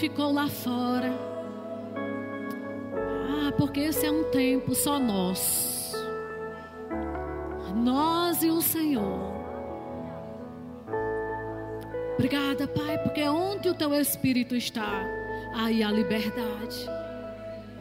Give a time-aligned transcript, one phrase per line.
[0.00, 1.12] ficou lá fora.
[3.28, 5.92] Ah, porque esse é um tempo só nós.
[7.76, 9.30] Nós e o Senhor.
[12.14, 15.04] Obrigada, Pai, porque onde o teu espírito está,
[15.54, 16.88] aí há liberdade.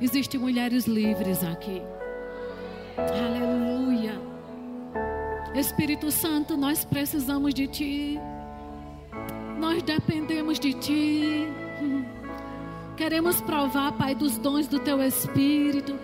[0.02, 1.82] Existem mulheres livres aqui.
[2.98, 4.20] Aleluia.
[5.56, 8.20] Espírito Santo, nós precisamos de Ti.
[9.58, 11.59] Nós dependemos de Ti.
[13.00, 15.98] Queremos provar, Pai, dos dons do Teu Espírito.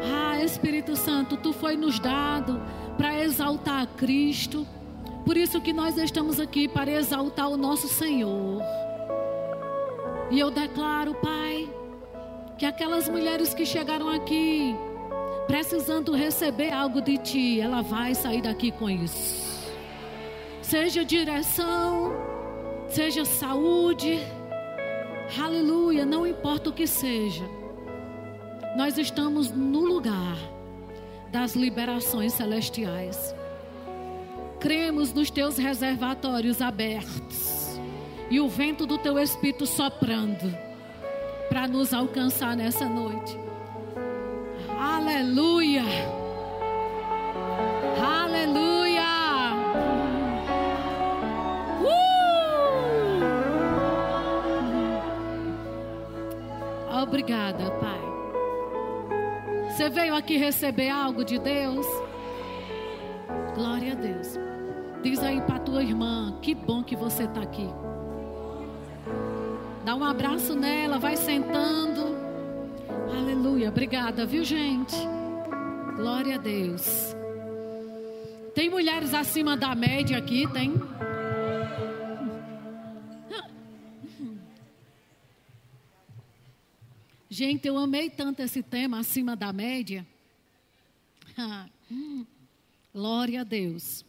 [0.00, 2.62] Ah, Espírito Santo, Tu foi nos dado
[2.96, 4.64] para exaltar a Cristo.
[5.26, 8.62] Por isso que nós estamos aqui para exaltar o nosso Senhor.
[10.30, 11.68] E eu declaro, Pai,
[12.56, 14.72] que aquelas mulheres que chegaram aqui
[15.48, 19.72] precisando receber algo de ti, ela vai sair daqui com isso.
[20.62, 22.33] Seja direção,
[22.88, 24.18] seja saúde,
[25.38, 27.44] aleluia, não importa o que seja.
[28.76, 30.36] Nós estamos no lugar
[31.30, 33.34] das liberações celestiais.
[34.60, 37.78] Cremos nos teus reservatórios abertos
[38.30, 40.56] e o vento do teu espírito soprando
[41.48, 43.38] para nos alcançar nessa noite.
[44.78, 45.82] Aleluia.
[48.02, 48.83] Aleluia.
[57.04, 58.00] Obrigada, Pai.
[59.68, 61.86] Você veio aqui receber algo de Deus?
[63.54, 64.38] Glória a Deus.
[65.02, 67.68] Diz aí para tua irmã, que bom que você está aqui.
[69.84, 72.16] Dá um abraço nela, vai sentando.
[73.14, 73.68] Aleluia.
[73.68, 74.96] Obrigada, viu, gente?
[75.96, 77.14] Glória a Deus.
[78.54, 80.72] Tem mulheres acima da média aqui, tem?
[87.46, 90.06] Gente, eu amei tanto esse tema acima da média.
[92.90, 94.02] Glória a Deus.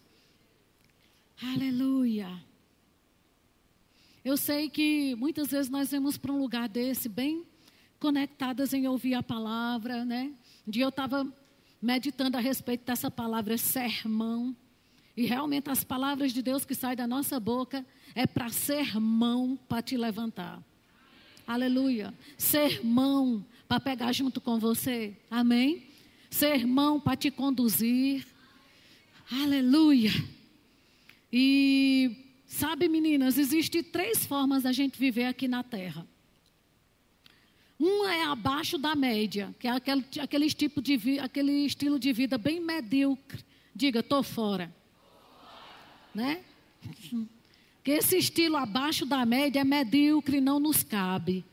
[1.44, 2.30] Aleluia.
[4.24, 7.46] Eu sei que muitas vezes nós vamos para um lugar desse bem
[8.00, 10.32] conectadas em ouvir a palavra, né?
[10.66, 11.28] Um dia eu estava
[11.82, 14.56] meditando a respeito dessa palavra sermão.
[15.18, 17.86] E realmente as palavras de Deus que saem da nossa boca
[18.16, 20.64] é para sermão para te levantar.
[21.48, 22.14] Aleluia.
[22.38, 25.16] Sermão para pegar junto com você.
[25.30, 25.88] Amém?
[26.30, 28.26] Sermão para te conduzir.
[29.32, 30.12] Aleluia.
[31.32, 32.16] E
[32.48, 36.08] sabe, meninas, existem três formas da gente viver aqui na terra.
[37.80, 42.38] Um é abaixo da média, que é aquele, aquele, tipo de, aquele estilo de vida
[42.38, 43.44] bem medíocre.
[43.76, 44.74] Diga, estou fora.
[46.14, 46.42] Né?
[47.86, 51.46] Que esse estilo abaixo da média é medíocre, não nos cabe.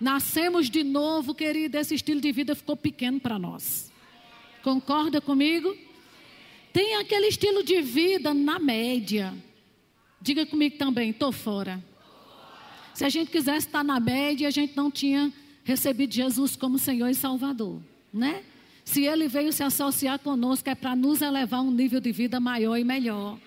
[0.00, 3.92] Nascemos de novo, querido, esse estilo de vida ficou pequeno para nós.
[4.62, 5.76] Concorda comigo?
[6.72, 9.34] Tem aquele estilo de vida na média.
[10.22, 11.84] Diga comigo também, estou fora.
[12.94, 15.30] Se a gente quisesse estar na média, a gente não tinha
[15.64, 17.78] recebido Jesus como Senhor e Salvador,
[18.10, 18.42] né?
[18.86, 22.40] Se Ele veio se associar conosco é para nos elevar a um nível de vida
[22.40, 23.38] maior e melhor.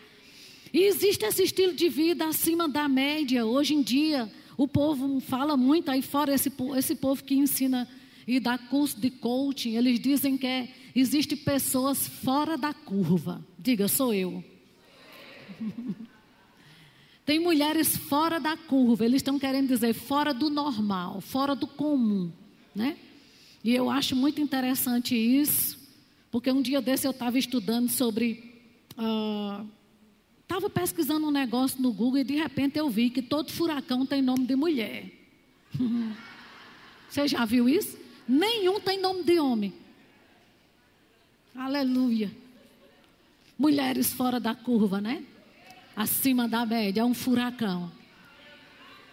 [0.74, 3.46] E existe esse estilo de vida acima da média.
[3.46, 7.88] Hoje em dia, o povo fala muito aí fora, esse, esse povo que ensina
[8.28, 13.42] e dá curso de coaching, eles dizem que é, existe pessoas fora da curva.
[13.58, 14.44] Diga, sou eu.
[17.26, 22.32] Tem mulheres fora da curva, eles estão querendo dizer fora do normal, fora do comum,
[22.74, 22.98] né?
[23.64, 25.78] E eu acho muito interessante isso,
[26.32, 28.56] porque um dia desse eu estava estudando sobre.
[30.48, 34.22] Estava pesquisando um negócio no Google e de repente eu vi que todo furacão tem
[34.22, 35.12] nome de mulher.
[37.10, 37.98] Você já viu isso?
[38.28, 39.74] Nenhum tem nome de homem.
[41.56, 42.32] Aleluia.
[43.60, 45.26] Mulheres fora da curva, né?
[45.98, 47.92] acima da média, é um furacão.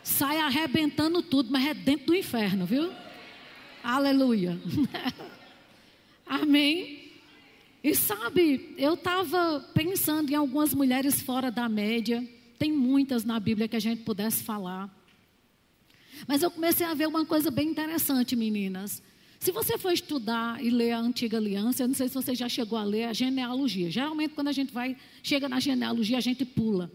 [0.02, 2.92] Sai arrebentando tudo, mas é dentro do inferno, viu?
[3.82, 4.60] Aleluia.
[6.28, 7.03] Amém.
[7.84, 12.26] E sabe, eu estava pensando em algumas mulheres fora da média.
[12.58, 14.88] Tem muitas na Bíblia que a gente pudesse falar.
[16.26, 19.02] Mas eu comecei a ver uma coisa bem interessante, meninas.
[19.38, 22.48] Se você for estudar e ler a antiga aliança, eu não sei se você já
[22.48, 23.90] chegou a ler a genealogia.
[23.90, 26.90] Geralmente, quando a gente vai, chega na genealogia, a gente pula.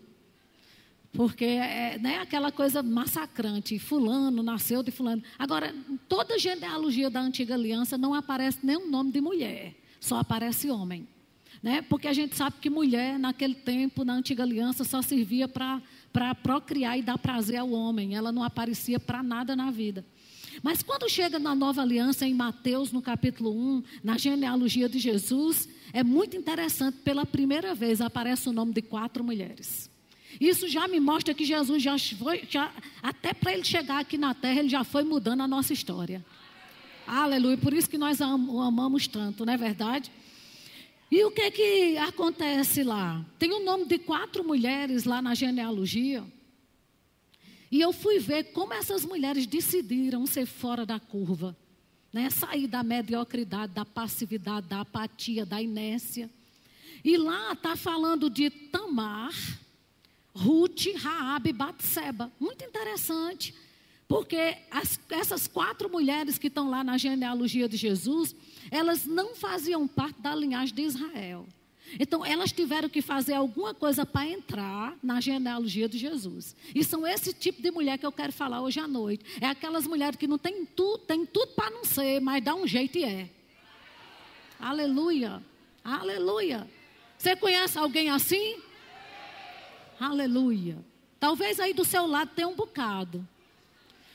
[1.13, 3.77] Porque é né, aquela coisa massacrante.
[3.77, 5.21] Fulano nasceu de fulano.
[5.37, 5.71] Agora,
[6.07, 9.75] toda genealogia da antiga aliança não aparece nenhum nome de mulher.
[9.99, 11.07] Só aparece homem.
[11.61, 11.81] Né?
[11.81, 16.97] Porque a gente sabe que mulher, naquele tempo, na antiga aliança, só servia para procriar
[16.97, 18.15] e dar prazer ao homem.
[18.15, 20.05] Ela não aparecia para nada na vida.
[20.63, 25.67] Mas quando chega na nova aliança, em Mateus, no capítulo 1, na genealogia de Jesus,
[25.93, 29.89] é muito interessante, pela primeira vez aparece o nome de quatro mulheres.
[30.39, 32.71] Isso já me mostra que Jesus já foi, já,
[33.01, 36.23] até para ele chegar aqui na terra, ele já foi mudando a nossa história.
[37.11, 37.57] Aleluia.
[37.57, 40.11] Por isso que nós o amamos tanto, não é verdade?
[41.09, 43.25] E o que que acontece lá?
[43.39, 46.23] Tem o nome de quatro mulheres lá na genealogia.
[47.71, 51.57] E eu fui ver como essas mulheres decidiram ser fora da curva,
[52.13, 52.29] né?
[52.29, 56.29] Sair da mediocridade, da passividade, da apatia, da inércia.
[57.03, 59.33] E lá está falando de Tamar,
[60.31, 62.31] Ruth, Raab e Batseba.
[62.39, 63.55] Muito interessante.
[64.09, 68.35] Porque as, essas quatro mulheres que estão lá na genealogia de Jesus,
[68.71, 71.45] elas não faziam parte da linhagem de Israel.
[71.99, 76.55] Então, elas tiveram que fazer alguma coisa para entrar na genealogia de Jesus.
[76.73, 79.23] E são esse tipo de mulher que eu quero falar hoje à noite.
[79.39, 82.65] É aquelas mulheres que não tem tudo, tem tudo para não ser, mas dá um
[82.65, 83.29] jeito e é.
[84.59, 85.41] Aleluia.
[85.83, 86.67] Aleluia.
[87.15, 88.57] Você conhece alguém assim?
[89.99, 90.83] Aleluia.
[91.19, 93.27] Talvez aí do seu lado tenha um bocado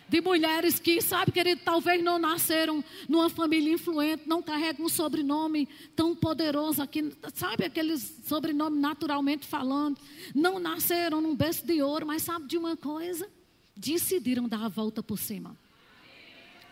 [0.09, 5.69] de mulheres que, sabe, querido, talvez não nasceram numa família influente, não carregam um sobrenome
[5.97, 9.99] tão poderoso aqui, sabe, aqueles sobrenome naturalmente falando,
[10.35, 13.29] não nasceram num berço de ouro, mas sabe de uma coisa?
[13.77, 15.57] Decidiram dar a volta por cima.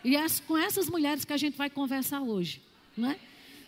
[0.03, 2.61] E é com essas mulheres que a gente vai conversar hoje,
[2.95, 3.19] não é?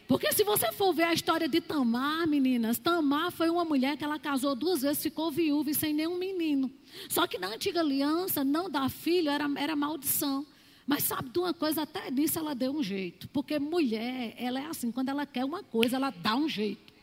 [0.08, 4.04] Porque se você for ver a história de Tamar, meninas, Tamar foi uma mulher que
[4.04, 6.72] ela casou duas vezes, ficou viúva e sem nenhum menino.
[7.10, 10.46] Só que na antiga aliança, não dar filho era, era maldição.
[10.86, 13.28] Mas sabe de uma coisa, até nisso ela deu um jeito.
[13.30, 16.94] Porque mulher, ela é assim, quando ela quer uma coisa, ela dá um jeito.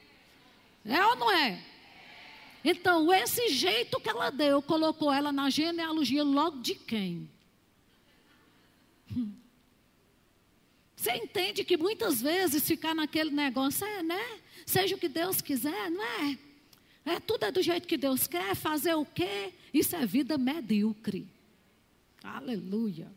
[0.84, 1.60] É ou não é?
[2.64, 7.28] Então, esse jeito que ela deu, colocou ela na genealogia logo de quem?
[9.10, 9.41] Hum.
[11.02, 14.38] Você entende que muitas vezes ficar naquele negócio é, né?
[14.64, 16.38] Seja o que Deus quiser, não é?
[17.04, 19.52] É tudo é do jeito que Deus quer, fazer o quê?
[19.74, 21.26] Isso é vida medíocre.
[22.22, 23.10] Aleluia.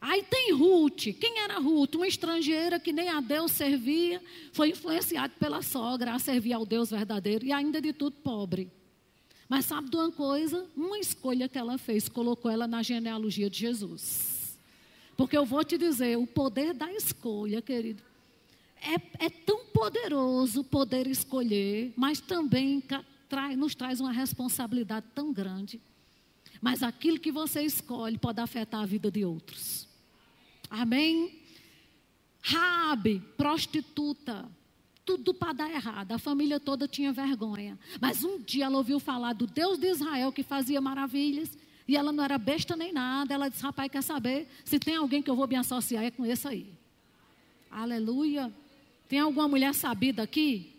[0.00, 1.08] Aí tem Ruth.
[1.20, 1.96] Quem era Ruth?
[1.96, 6.88] Uma estrangeira que nem a Deus servia, foi influenciada pela sogra a servir ao Deus
[6.88, 8.72] verdadeiro e ainda de tudo pobre.
[9.46, 10.66] Mas sabe de uma coisa?
[10.74, 14.39] Uma escolha que ela fez colocou ela na genealogia de Jesus.
[15.20, 18.02] Porque eu vou te dizer, o poder da escolha, querido,
[18.80, 22.82] é, é tão poderoso poder escolher, mas também
[23.28, 25.78] trai, nos traz uma responsabilidade tão grande.
[26.58, 29.86] Mas aquilo que você escolhe pode afetar a vida de outros.
[30.70, 31.38] Amém?
[32.40, 34.48] Rabi, prostituta,
[35.04, 36.12] tudo para dar errado.
[36.12, 37.78] A família toda tinha vergonha.
[38.00, 41.58] Mas um dia ela ouviu falar do Deus de Israel que fazia maravilhas
[41.90, 43.34] e ela não era besta nem nada.
[43.34, 44.46] Ela disse: Rapaz, quer saber?
[44.64, 46.72] Se tem alguém que eu vou me associar, é com esse aí.
[47.68, 48.52] Aleluia.
[49.08, 50.72] Tem alguma mulher sabida aqui?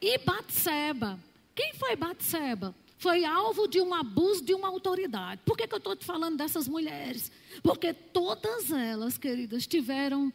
[0.00, 1.20] E Batseba.
[1.54, 2.74] Quem foi Batseba?
[2.96, 5.42] Foi alvo de um abuso de uma autoridade.
[5.44, 7.30] Por que, que eu estou te falando dessas mulheres?
[7.62, 10.32] Porque todas elas, queridas, tiveram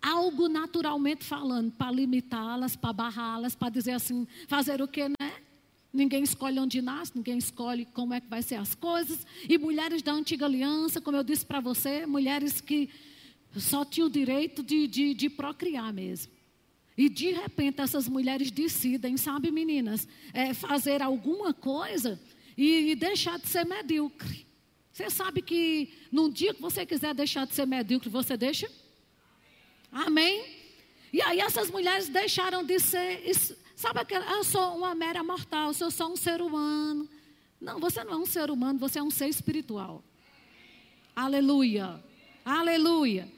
[0.00, 5.23] algo naturalmente falando para limitá-las, para barrá-las, para dizer assim, fazer o que, né?
[5.94, 9.24] Ninguém escolhe onde nasce, ninguém escolhe como é que vai ser as coisas.
[9.48, 12.90] E mulheres da antiga aliança, como eu disse para você, mulheres que
[13.56, 16.32] só tinham o direito de, de, de, procriar mesmo.
[16.98, 22.20] E de repente essas mulheres decidem, sabe, meninas, é, fazer alguma coisa
[22.56, 24.44] e, e deixar de ser medíocre.
[24.92, 28.68] Você sabe que num dia que você quiser deixar de ser medíocre, você deixa?
[29.92, 30.44] Amém?
[31.12, 33.22] E aí essas mulheres deixaram de ser
[33.84, 37.06] Sabe aquela, ah, eu sou uma mera mortal, eu sou só um ser humano.
[37.60, 40.02] Não, você não é um ser humano, você é um ser espiritual.
[41.14, 42.02] Aleluia.
[42.42, 43.30] Aleluia.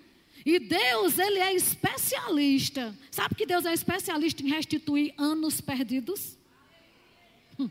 [0.44, 2.96] E Deus, Ele é especialista.
[3.10, 6.38] Sabe que Deus é especialista em restituir anos perdidos?
[7.58, 7.68] Hum.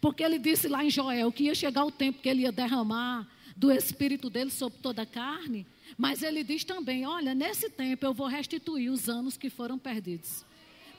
[0.00, 3.24] Porque Ele disse lá em Joel que ia chegar o tempo que Ele ia derramar
[3.56, 5.64] do Espírito dele sobre toda a carne.
[5.96, 10.44] Mas Ele diz também: olha, nesse tempo eu vou restituir os anos que foram perdidos.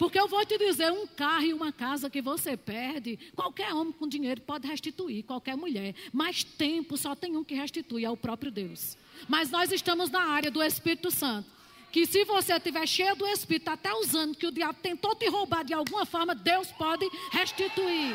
[0.03, 3.93] Porque eu vou te dizer, um carro e uma casa que você perde, qualquer homem
[3.93, 5.95] com dinheiro pode restituir, qualquer mulher.
[6.11, 8.97] Mas tempo só tem um que restitui, é o próprio Deus.
[9.29, 11.49] Mas nós estamos na área do Espírito Santo.
[11.89, 15.63] Que se você estiver cheio do Espírito, até usando que o diabo tentou te roubar
[15.63, 18.13] de alguma forma, Deus pode restituir.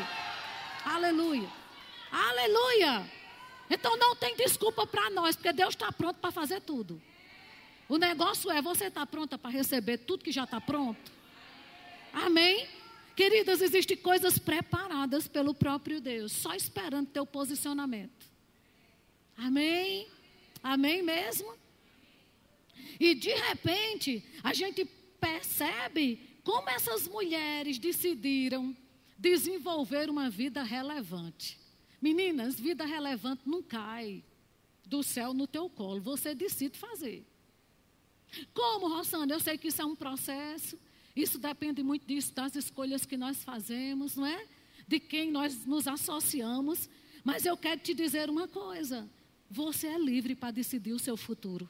[0.85, 1.49] Aleluia.
[2.11, 3.11] Aleluia.
[3.67, 7.01] Então não tem desculpa para nós, porque Deus está pronto para fazer tudo.
[7.87, 11.17] O negócio é, você está pronta para receber tudo que já está pronto?
[12.13, 12.67] Amém?
[13.15, 18.27] Queridas, existem coisas preparadas pelo próprio Deus, só esperando teu posicionamento.
[19.37, 20.07] Amém?
[20.63, 21.53] Amém mesmo?
[22.99, 24.85] E de repente, a gente
[25.19, 28.75] percebe como essas mulheres decidiram
[29.17, 31.59] desenvolver uma vida relevante.
[32.01, 34.23] Meninas, vida relevante não cai
[34.85, 37.25] do céu no teu colo, você decide fazer.
[38.53, 39.33] Como, Rosana?
[39.33, 40.79] Eu sei que isso é um processo,
[41.21, 44.45] isso depende muito disso, das escolhas que nós fazemos, não é?
[44.87, 46.89] De quem nós nos associamos.
[47.23, 49.09] Mas eu quero te dizer uma coisa:
[49.49, 51.69] você é livre para decidir o seu futuro.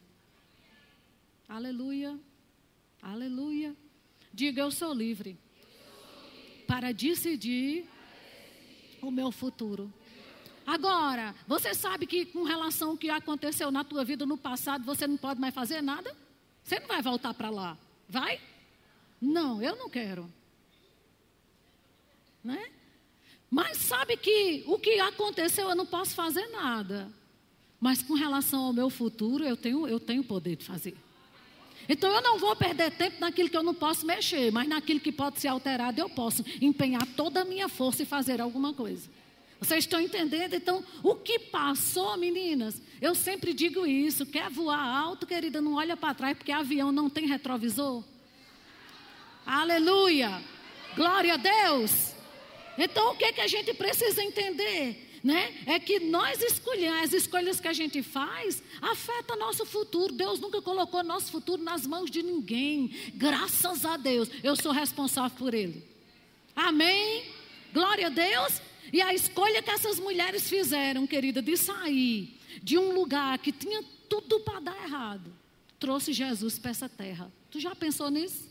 [1.47, 2.19] Aleluia.
[3.01, 3.75] Aleluia.
[4.33, 5.37] Diga, eu sou livre
[6.67, 7.85] para decidir
[9.01, 9.91] o meu futuro.
[10.65, 15.07] Agora, você sabe que com relação ao que aconteceu na tua vida no passado, você
[15.07, 16.15] não pode mais fazer nada?
[16.63, 17.75] Você não vai voltar para lá.
[18.07, 18.39] Vai?
[19.21, 20.31] Não, eu não quero.
[22.43, 22.71] Né?
[23.49, 27.11] Mas sabe que o que aconteceu eu não posso fazer nada.
[27.79, 30.95] Mas com relação ao meu futuro, eu tenho, eu tenho poder de fazer.
[31.87, 35.11] Então eu não vou perder tempo naquilo que eu não posso mexer, mas naquilo que
[35.11, 39.09] pode ser alterado, eu posso empenhar toda a minha força e fazer alguma coisa.
[39.59, 40.53] Vocês estão entendendo?
[40.53, 42.81] Então, o que passou, meninas?
[43.01, 47.09] Eu sempre digo isso: quer voar alto, querida, não olha para trás, porque avião não
[47.09, 48.03] tem retrovisor.
[49.49, 50.43] Aleluia!
[50.95, 52.13] Glória a Deus!
[52.77, 55.19] Então, o que, que a gente precisa entender?
[55.23, 55.63] Né?
[55.65, 60.13] É que nós escolhemos, as escolhas que a gente faz afeta nosso futuro.
[60.13, 62.91] Deus nunca colocou nosso futuro nas mãos de ninguém.
[63.15, 65.83] Graças a Deus, eu sou responsável por ele.
[66.55, 67.25] Amém?
[67.73, 68.61] Glória a Deus.
[68.93, 73.83] E a escolha que essas mulheres fizeram, querida, de sair de um lugar que tinha
[74.07, 75.33] tudo para dar errado,
[75.79, 77.31] trouxe Jesus para essa terra.
[77.49, 78.48] Tu já pensou nisso?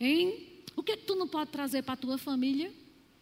[0.00, 0.48] Hein?
[0.74, 2.72] O que, é que tu não pode trazer para a tua família?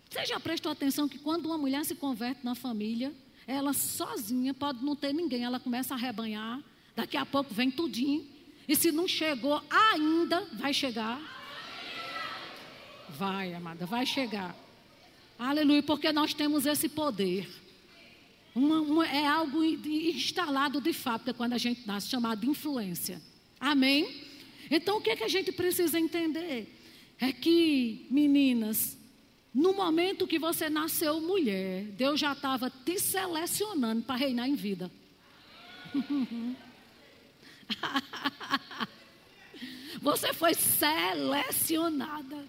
[0.08, 3.12] Você já prestou atenção que quando uma mulher se converte na família,
[3.46, 6.62] ela sozinha pode não ter ninguém, ela começa a rebanhar,
[6.94, 8.24] daqui a pouco vem tudinho,
[8.66, 11.20] e se não chegou ainda, vai chegar.
[13.08, 14.54] Vai, amada, vai chegar.
[15.38, 17.48] Aleluia, porque nós temos esse poder.
[18.54, 23.20] Uma, uma, é algo instalado de fato quando a gente nasce, chamado influência.
[23.58, 24.27] Amém?
[24.70, 26.74] Então o que, é que a gente precisa entender?
[27.20, 28.96] É que, meninas,
[29.54, 34.90] no momento que você nasceu mulher, Deus já estava te selecionando para reinar em vida.
[40.00, 42.46] você foi selecionada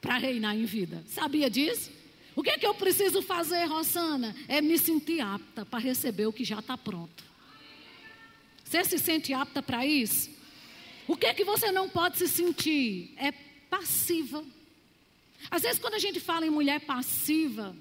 [0.00, 1.04] para reinar em vida.
[1.08, 1.90] Sabia disso?
[2.34, 4.34] O que é que eu preciso fazer, Rosana?
[4.48, 7.29] É me sentir apta para receber o que já está pronto.
[8.70, 10.30] Você se sente apta para isso?
[11.08, 13.12] O que é que você não pode se sentir?
[13.16, 13.32] É
[13.68, 14.44] passiva.
[15.50, 17.74] Às vezes, quando a gente fala em mulher passiva,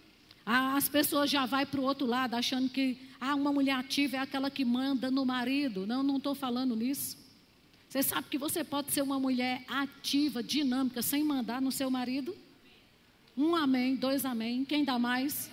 [0.43, 4.19] as pessoas já vão para o outro lado, achando que ah, uma mulher ativa é
[4.19, 5.86] aquela que manda no marido.
[5.86, 7.19] Não, não estou falando nisso.
[7.88, 12.36] Você sabe que você pode ser uma mulher ativa, dinâmica, sem mandar no seu marido?
[13.38, 14.65] Um amém, dois amém.
[14.65, 15.51] Quem dá mais?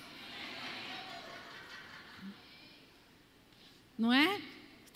[3.98, 4.40] Não é?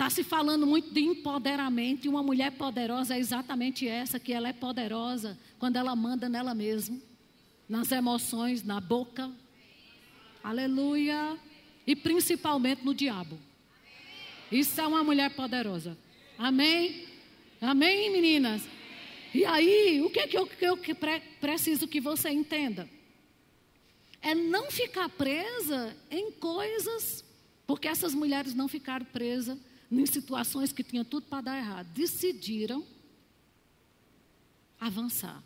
[0.00, 4.48] Está se falando muito de empoderamento, e uma mulher poderosa é exatamente essa, que ela
[4.48, 6.98] é poderosa quando ela manda nela mesma,
[7.68, 9.30] nas emoções, na boca.
[10.42, 11.38] Aleluia.
[11.86, 13.38] E principalmente no diabo.
[14.50, 15.98] Isso é uma mulher poderosa.
[16.38, 17.06] Amém?
[17.60, 18.62] Amém, meninas?
[19.34, 20.78] E aí, o que, é que eu, que eu
[21.42, 22.88] preciso que você entenda?
[24.22, 27.22] É não ficar presa em coisas,
[27.66, 29.58] porque essas mulheres não ficaram presas
[29.90, 31.86] em situações que tinham tudo para dar errado.
[31.92, 32.84] Decidiram
[34.78, 35.42] avançar.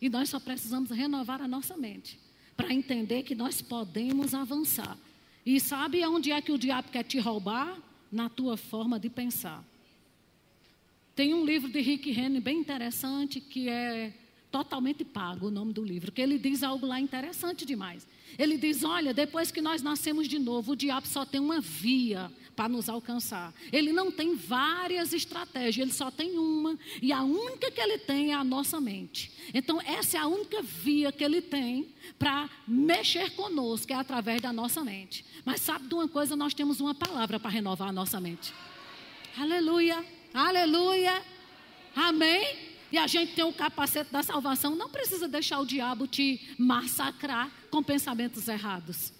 [0.00, 2.18] E nós só precisamos renovar a nossa mente
[2.56, 4.98] para entender que nós podemos avançar.
[5.46, 7.78] E sabe onde é que o diabo quer te roubar?
[8.10, 9.64] Na tua forma de pensar.
[11.14, 14.12] Tem um livro de Rick Renner bem interessante que é
[14.50, 18.06] totalmente pago o nome do livro, que ele diz algo lá interessante demais.
[18.38, 22.30] Ele diz: Olha, depois que nós nascemos de novo, o diabo só tem uma via
[22.54, 23.54] para nos alcançar.
[23.72, 26.78] Ele não tem várias estratégias, ele só tem uma.
[27.00, 29.32] E a única que ele tem é a nossa mente.
[29.52, 34.52] Então, essa é a única via que ele tem para mexer conosco, é através da
[34.52, 35.24] nossa mente.
[35.44, 36.36] Mas sabe de uma coisa?
[36.36, 38.52] Nós temos uma palavra para renovar a nossa mente.
[39.36, 40.04] Aleluia.
[40.34, 41.22] Aleluia.
[41.94, 42.71] Amém?
[42.92, 44.76] E a gente tem o capacete da salvação.
[44.76, 49.12] Não precisa deixar o diabo te massacrar com pensamentos errados.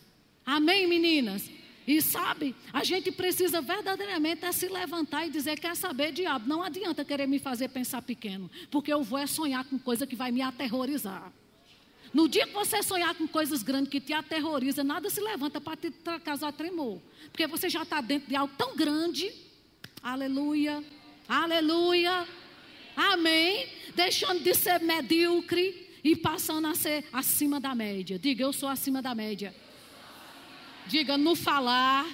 [0.44, 1.50] Amém, meninas?
[1.86, 6.62] E sabe, a gente precisa verdadeiramente é se levantar e dizer: quer saber, diabo, não
[6.62, 10.30] adianta querer me fazer pensar pequeno, porque eu vou é sonhar com coisa que vai
[10.30, 11.32] me aterrorizar.
[12.14, 15.76] No dia que você sonhar com coisas grandes que te aterroriza, nada se levanta para
[15.76, 15.90] te
[16.22, 17.00] causar tremor,
[17.30, 19.32] porque você já está dentro de algo tão grande.
[20.02, 20.84] Aleluia,
[21.28, 22.28] aleluia,
[22.96, 23.68] amém.
[23.94, 28.18] Deixando de ser medíocre e passando a ser acima da média.
[28.18, 29.54] Diga, eu sou acima da média.
[30.86, 32.06] Diga no falar,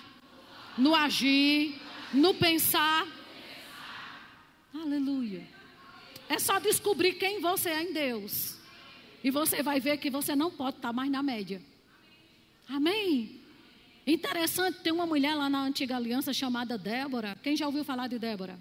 [0.77, 1.81] no agir,
[2.13, 3.07] no pensar.
[4.75, 5.47] Aleluia.
[6.29, 8.59] É só descobrir quem você é em Deus.
[9.25, 11.61] E você vai ver que você não pode estar mais na média.
[12.69, 13.41] Amém?
[14.07, 17.39] Interessante, tem uma mulher lá na antiga aliança chamada Débora.
[17.43, 18.59] Quem já ouviu falar de Débora?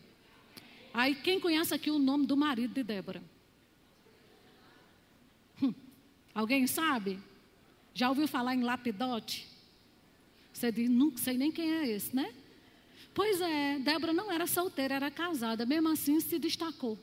[0.97, 3.21] Aí, quem conhece aqui o nome do marido de Débora?
[5.61, 5.71] Hum,
[6.33, 7.19] alguém sabe?
[7.93, 9.47] Já ouviu falar em Lapidote?
[10.51, 12.33] Você diz, não sei nem quem é esse, né?
[13.13, 16.97] Pois é, Débora não era solteira, era casada, mesmo assim se destacou.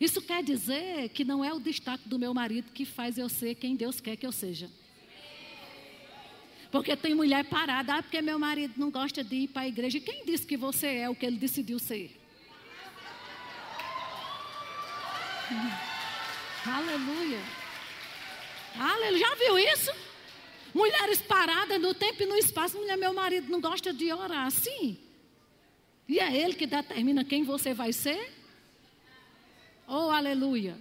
[0.00, 3.56] Isso quer dizer que não é o destaque do meu marido que faz eu ser
[3.56, 4.70] quem Deus quer que eu seja.
[6.70, 9.98] Porque tem mulher parada, ah, porque meu marido não gosta de ir para a igreja.
[10.00, 12.14] Quem disse que você é o que ele decidiu ser?
[16.66, 17.40] Aleluia.
[18.78, 19.18] Aleluia.
[19.18, 19.90] Já viu isso?
[20.74, 22.76] Mulheres paradas no tempo e no espaço.
[22.76, 24.50] Mulher, meu marido não gosta de orar.
[24.50, 24.98] Sim.
[26.06, 28.32] E é ele que determina quem você vai ser?
[29.86, 30.76] Oh, aleluia.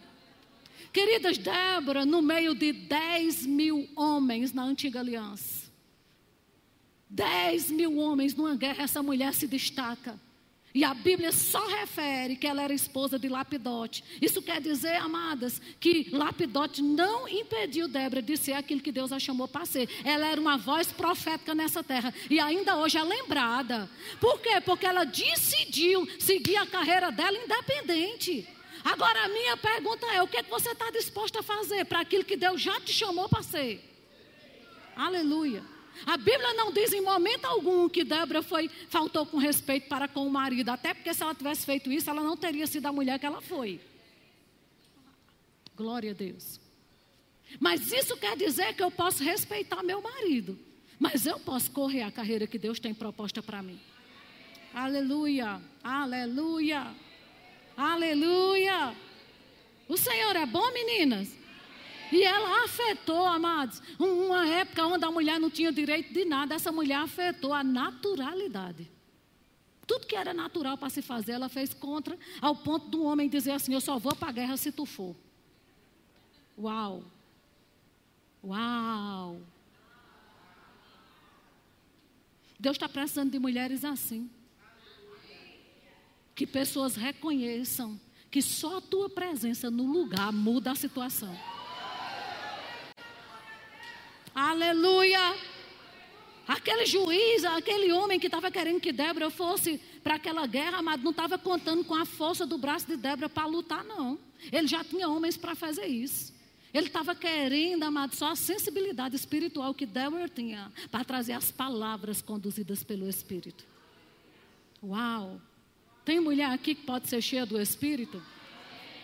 [0.91, 5.56] Queridas Débora, no meio de 10 mil homens na antiga aliança.
[7.09, 10.19] 10 mil homens numa guerra, essa mulher se destaca.
[10.77, 14.03] E a Bíblia só refere que ela era esposa de Lapidote.
[14.21, 19.17] Isso quer dizer, amadas, que Lapidote não impediu Débora de ser aquilo que Deus a
[19.17, 19.89] chamou para ser.
[20.03, 22.13] Ela era uma voz profética nessa terra.
[22.29, 23.89] E ainda hoje é lembrada.
[24.19, 24.61] Por quê?
[24.63, 28.47] Porque ela decidiu seguir a carreira dela independente.
[28.83, 32.01] Agora a minha pergunta é: o que, é que você está disposta a fazer para
[32.01, 33.83] aquilo que Deus já te chamou para ser?
[34.95, 35.63] Aleluia.
[36.05, 40.25] A Bíblia não diz em momento algum que Débora foi, faltou com respeito para com
[40.25, 43.19] o marido, até porque se ela tivesse feito isso, ela não teria sido a mulher
[43.19, 43.79] que ela foi.
[45.75, 46.59] Glória a Deus.
[47.59, 50.57] Mas isso quer dizer que eu posso respeitar meu marido,
[50.99, 53.79] mas eu posso correr a carreira que Deus tem proposta para mim.
[54.73, 56.93] Aleluia, aleluia,
[57.75, 58.95] aleluia.
[59.87, 61.36] O Senhor é bom, meninas?
[62.11, 66.71] E ela afetou, amados, uma época onde a mulher não tinha direito de nada, essa
[66.71, 68.89] mulher afetou a naturalidade.
[69.85, 73.51] Tudo que era natural para se fazer, ela fez contra, ao ponto do homem dizer
[73.51, 75.15] assim: Eu só vou para a guerra se tu for.
[76.57, 77.03] Uau!
[78.43, 79.41] Uau!
[82.59, 84.29] Deus está precisando de mulheres assim.
[86.35, 91.35] Que pessoas reconheçam que só a tua presença no lugar muda a situação.
[94.39, 95.35] Aleluia.
[96.47, 101.09] Aquele juiz, aquele homem que estava querendo que Débora fosse para aquela guerra, mas não
[101.09, 104.19] estava contando com a força do braço de Débora para lutar, não.
[104.51, 106.31] Ele já tinha homens para fazer isso.
[106.71, 112.21] Ele estava querendo, amado, só a sensibilidade espiritual que Débora tinha para trazer as palavras
[112.21, 113.65] conduzidas pelo Espírito.
[114.83, 115.41] Uau!
[116.05, 118.21] Tem mulher aqui que pode ser cheia do Espírito?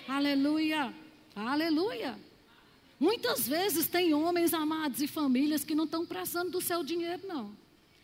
[0.08, 0.94] Aleluia!
[1.36, 2.20] Aleluia!
[3.04, 7.54] Muitas vezes tem homens amados e famílias que não estão precisando do seu dinheiro, não.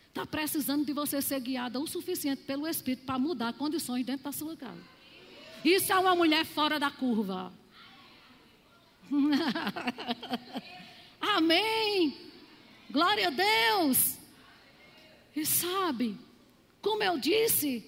[0.08, 4.32] Está precisando de você ser guiada o suficiente pelo Espírito para mudar condições dentro da
[4.32, 4.82] sua casa.
[5.64, 7.50] Isso é uma mulher fora da curva.
[11.18, 12.14] Amém.
[12.90, 14.18] Glória a Deus.
[15.34, 16.14] E sabe,
[16.82, 17.82] como eu disse,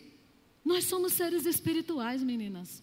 [0.65, 2.83] nós somos seres espirituais, meninas.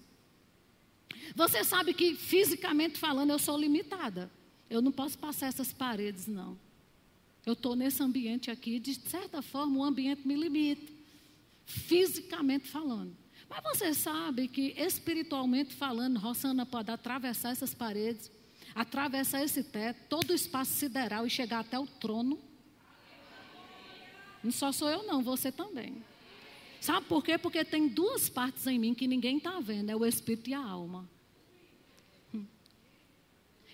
[1.36, 4.32] Você sabe que fisicamente falando eu sou limitada.
[4.70, 6.58] Eu não posso passar essas paredes, não.
[7.46, 10.92] Eu estou nesse ambiente aqui, de certa forma o ambiente me limita.
[11.66, 13.16] Fisicamente falando.
[13.50, 18.32] Mas você sabe que espiritualmente falando, Rosana pode atravessar essas paredes,
[18.76, 22.40] atravessar esse teto, todo o espaço sideral e chegar até o trono.
[24.44, 26.04] Não só sou eu, não, você também.
[26.80, 27.38] Sabe por quê?
[27.38, 30.64] Porque tem duas partes em mim que ninguém está vendo: é o espírito e a
[30.64, 31.10] alma.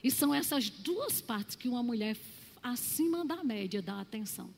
[0.06, 2.16] E são essas duas partes que uma mulher
[2.62, 4.54] acima da média dá atenção.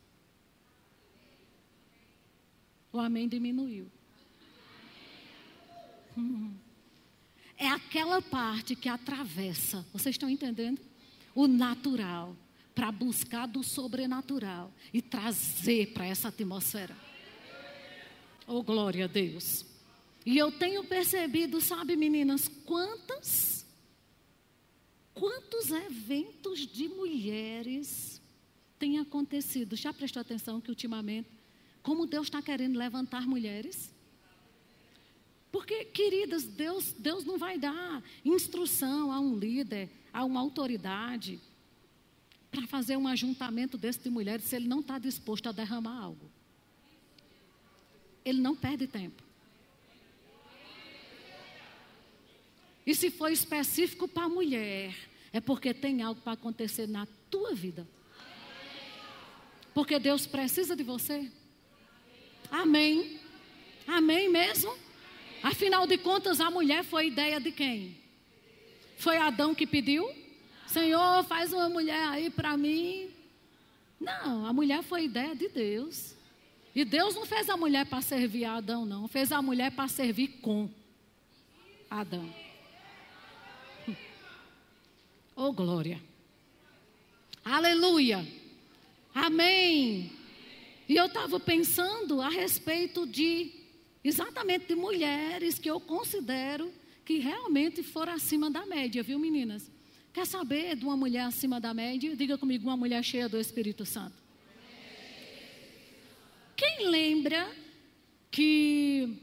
[2.91, 3.89] O amém diminuiu.
[6.17, 6.53] Hum.
[7.57, 10.81] É aquela parte que atravessa, vocês estão entendendo?
[11.33, 12.35] O natural
[12.75, 16.95] para buscar do sobrenatural e trazer para essa atmosfera.
[18.45, 19.65] Oh, glória a Deus.
[20.25, 23.56] E eu tenho percebido, sabe, meninas, quantas,
[25.19, 28.21] quantos eventos de mulheres
[28.77, 29.75] têm acontecido.
[29.75, 31.29] Já prestou atenção que ultimamente,
[31.81, 33.91] como Deus está querendo levantar mulheres?
[35.51, 41.39] Porque, queridas, Deus, Deus não vai dar instrução a um líder, a uma autoridade,
[42.51, 46.29] para fazer um ajuntamento desse de mulheres se ele não está disposto a derramar algo.
[48.23, 49.26] Ele não perde tempo.
[52.87, 54.95] E se for específico para a mulher,
[55.33, 57.85] é porque tem algo para acontecer na tua vida.
[59.73, 61.29] Porque Deus precisa de você.
[62.49, 63.19] Amém.
[63.85, 64.73] Amém mesmo?
[65.43, 67.97] Afinal de contas, a mulher foi ideia de quem?
[68.97, 70.09] Foi Adão que pediu?
[70.65, 73.09] Senhor, faz uma mulher aí para mim.
[73.99, 76.15] Não, a mulher foi ideia de Deus.
[76.73, 79.09] E Deus não fez a mulher para servir a Adão, não.
[79.09, 80.69] Fez a mulher para servir com
[81.89, 82.46] Adão.
[85.39, 86.01] Oh, glória.
[87.45, 88.27] Aleluia.
[89.13, 90.11] Amém.
[90.89, 93.51] E eu estava pensando a respeito de
[94.03, 96.73] exatamente de mulheres que eu considero
[97.05, 99.69] que realmente foram acima da média, viu, meninas?
[100.11, 102.15] Quer saber de uma mulher acima da média?
[102.15, 104.15] Diga comigo, uma mulher cheia do Espírito Santo.
[106.55, 107.47] Quem lembra
[108.31, 109.21] que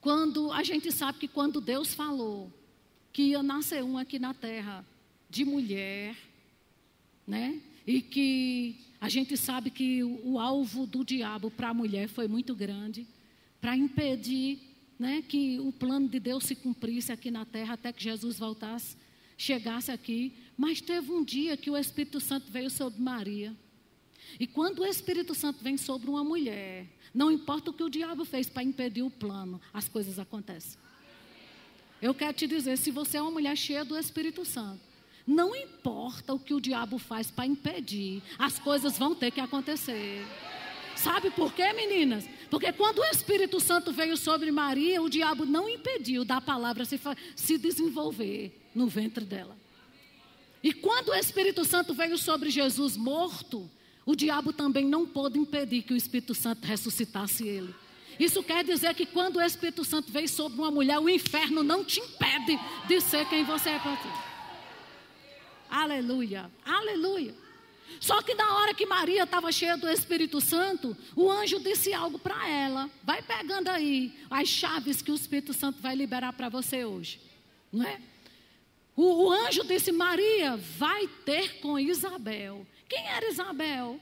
[0.00, 2.52] quando a gente sabe que quando Deus falou
[3.12, 4.84] que ia nascer um aqui na terra
[5.28, 6.16] de mulher,
[7.26, 7.60] né?
[7.86, 12.28] E que a gente sabe que o, o alvo do diabo para a mulher foi
[12.28, 13.06] muito grande,
[13.60, 14.60] para impedir
[14.98, 18.96] né, que o plano de Deus se cumprisse aqui na terra até que Jesus voltasse,
[19.36, 20.32] chegasse aqui.
[20.56, 23.54] Mas teve um dia que o Espírito Santo veio sobre Maria.
[24.38, 28.24] E quando o Espírito Santo vem sobre uma mulher, não importa o que o diabo
[28.24, 30.78] fez para impedir o plano, as coisas acontecem.
[32.02, 34.80] Eu quero te dizer, se você é uma mulher cheia do Espírito Santo,
[35.24, 40.26] não importa o que o diabo faz para impedir, as coisas vão ter que acontecer.
[40.96, 42.28] Sabe por quê, meninas?
[42.50, 47.00] Porque quando o Espírito Santo veio sobre Maria, o diabo não impediu da palavra se,
[47.36, 49.56] se desenvolver no ventre dela.
[50.60, 53.70] E quando o Espírito Santo veio sobre Jesus morto,
[54.04, 57.72] o diabo também não pôde impedir que o Espírito Santo ressuscitasse ele.
[58.18, 61.84] Isso quer dizer que quando o Espírito Santo veio sobre uma mulher, o inferno não
[61.84, 64.08] te impede de ser quem você é para ti.
[65.70, 67.34] Aleluia, aleluia.
[68.00, 72.18] Só que na hora que Maria estava cheia do Espírito Santo, o anjo disse algo
[72.18, 72.90] para ela.
[73.02, 77.20] Vai pegando aí as chaves que o Espírito Santo vai liberar para você hoje.
[77.72, 78.00] Não é?
[78.94, 82.66] O, o, anjo disse: Maria, vai ter com Isabel.
[82.88, 84.00] Quem era Isabel?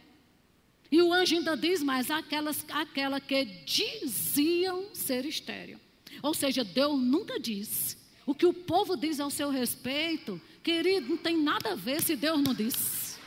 [0.90, 5.80] E o anjo ainda diz mais: aquelas, aquela que diziam ser estéreo.
[6.22, 7.98] Ou seja, Deus nunca disse.
[8.26, 12.14] O que o povo diz ao seu respeito Querido, não tem nada a ver se
[12.14, 13.18] Deus não disse.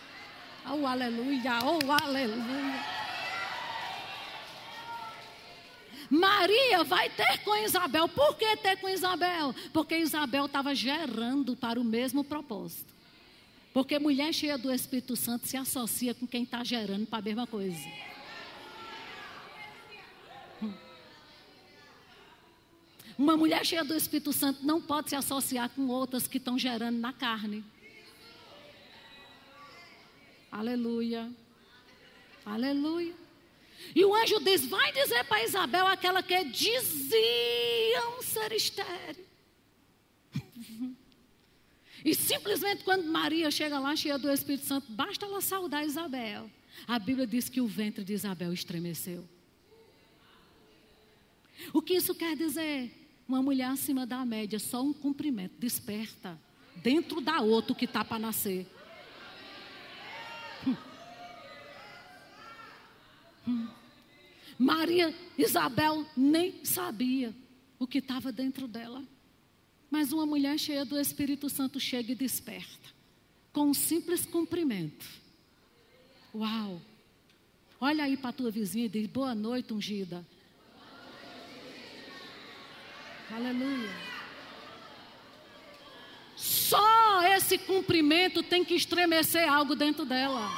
[0.66, 2.94] Oh, aleluia, oh, aleluia.
[6.10, 8.08] Maria vai ter com Isabel.
[8.08, 9.54] Por que ter com Isabel?
[9.74, 12.94] Porque Isabel estava gerando para o mesmo propósito.
[13.74, 17.48] Porque mulher cheia do Espírito Santo se associa com quem está gerando para a mesma
[17.48, 17.90] coisa.
[23.18, 27.00] Uma mulher cheia do Espírito Santo não pode se associar com outras que estão gerando
[27.00, 27.64] na carne.
[30.52, 31.32] Aleluia.
[32.46, 33.16] Aleluia.
[33.96, 39.33] E o anjo diz: Vai dizer para Isabel aquela que diziam ser estéreo.
[42.04, 46.50] E simplesmente quando Maria chega lá cheia do Espírito Santo, basta ela saudar Isabel.
[46.88, 49.28] A Bíblia diz que o ventre de Isabel estremeceu.
[51.72, 52.92] O que isso quer dizer?
[53.28, 56.38] Uma mulher acima da média, só um cumprimento, desperta.
[56.78, 58.68] Dentro da outra que está para nascer.
[60.68, 60.76] Hum.
[63.48, 63.68] Hum.
[64.58, 67.34] Maria Isabel nem sabia
[67.80, 69.04] o que estava dentro dela.
[69.94, 72.90] Mas uma mulher cheia do Espírito Santo chega e desperta.
[73.52, 75.06] Com um simples cumprimento.
[76.34, 76.82] Uau!
[77.80, 80.26] Olha aí para a tua vizinha e diz: Boa noite, ungida.
[83.30, 83.92] Aleluia.
[86.36, 90.50] Só esse cumprimento tem que estremecer algo dentro dela.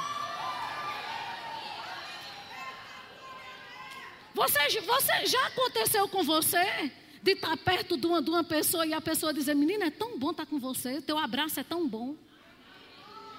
[4.32, 6.90] Você, você já aconteceu com você
[7.26, 10.16] de estar perto de uma, de uma pessoa e a pessoa dizer: Menina, é tão
[10.16, 12.14] bom estar com você, teu abraço é tão bom.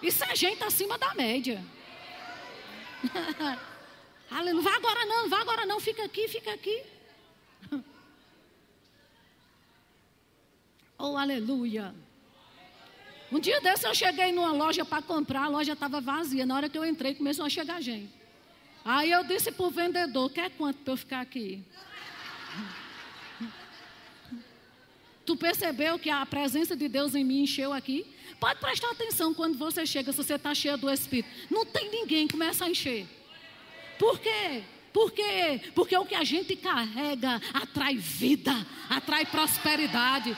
[0.03, 1.63] Isso é gente acima da média.
[4.29, 4.61] Aleluia.
[4.61, 5.79] Vai agora não, não vai agora não.
[5.79, 6.83] Fica aqui, fica aqui.
[10.99, 11.93] Oh, aleluia.
[13.31, 16.43] Um dia desse eu cheguei numa loja para comprar, a loja estava vazia.
[16.43, 18.11] Na hora que eu entrei, começou a chegar gente.
[18.83, 21.63] Aí eu disse para o vendedor: quer quanto para eu ficar aqui?
[25.27, 28.07] Tu percebeu que a presença de Deus em mim encheu aqui?
[28.39, 31.27] Pode prestar atenção quando você chega, se você está cheio do Espírito.
[31.51, 33.05] Não tem ninguém, começa a encher.
[33.99, 34.63] Por quê?
[34.93, 35.59] Por quê?
[35.75, 38.53] Porque o que a gente carrega atrai vida,
[38.89, 40.35] atrai prosperidade.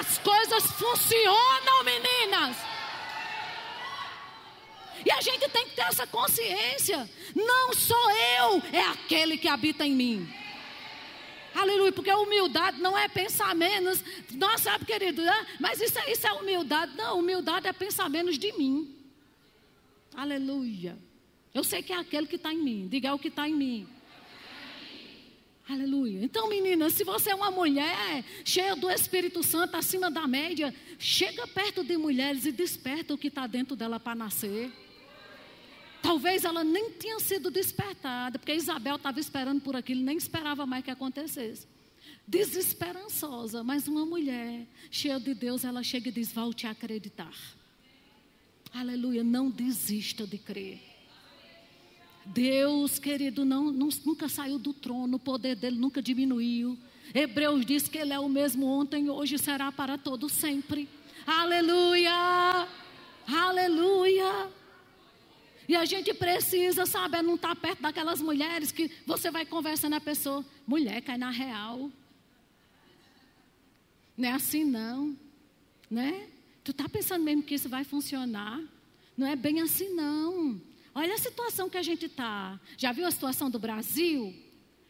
[0.00, 2.56] As coisas funcionam, meninas.
[5.06, 7.08] E a gente tem que ter essa consciência.
[7.32, 10.41] Não sou eu, é aquele que habita em mim.
[11.54, 14.02] Aleluia, porque humildade não é pensar menos.
[14.32, 15.46] Nossa, sabe, querido, né?
[15.60, 16.96] mas isso, é, isso é humildade.
[16.96, 18.94] Não, humildade é pensar menos de mim.
[20.14, 20.98] Aleluia.
[21.54, 22.88] Eu sei que é aquele que está em mim.
[22.88, 23.88] Diga é o que está em mim.
[25.68, 26.24] Aleluia.
[26.24, 31.46] Então, meninas, se você é uma mulher cheia do Espírito Santo, acima da média, chega
[31.46, 34.70] perto de mulheres e desperta o que está dentro dela para nascer.
[36.02, 40.84] Talvez ela nem tinha sido despertada, porque Isabel estava esperando por aquilo, nem esperava mais
[40.84, 41.66] que acontecesse.
[42.26, 47.32] Desesperançosa, mas uma mulher cheia de Deus, ela chega e diz: Volte a acreditar.
[48.74, 50.80] Aleluia, não desista de crer.
[52.24, 56.78] Deus, querido, não, não, nunca saiu do trono, o poder dele nunca diminuiu.
[57.14, 60.88] Hebreus diz que ele é o mesmo ontem, hoje será para todo sempre.
[61.26, 62.66] Aleluia!
[63.26, 64.61] Aleluia!
[65.68, 69.94] E a gente precisa, sabe, não estar tá perto daquelas mulheres que você vai conversando
[69.94, 71.90] a pessoa, mulher cai na real.
[74.16, 75.16] Não é assim não,
[75.90, 76.28] né?
[76.64, 78.60] Tu tá pensando mesmo que isso vai funcionar?
[79.16, 80.60] Não é bem assim não.
[80.94, 82.60] Olha a situação que a gente está.
[82.76, 84.34] Já viu a situação do Brasil?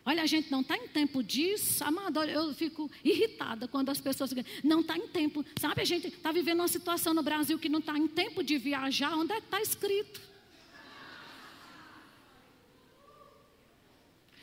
[0.05, 1.83] Olha, a gente não está em tempo disso.
[1.85, 5.45] Amado, eu fico irritada quando as pessoas não está em tempo.
[5.61, 8.59] Sabe, a gente está vivendo uma situação no Brasil que não está em tempo de
[8.59, 9.17] viajar.
[9.17, 10.21] Onde é que está escrito?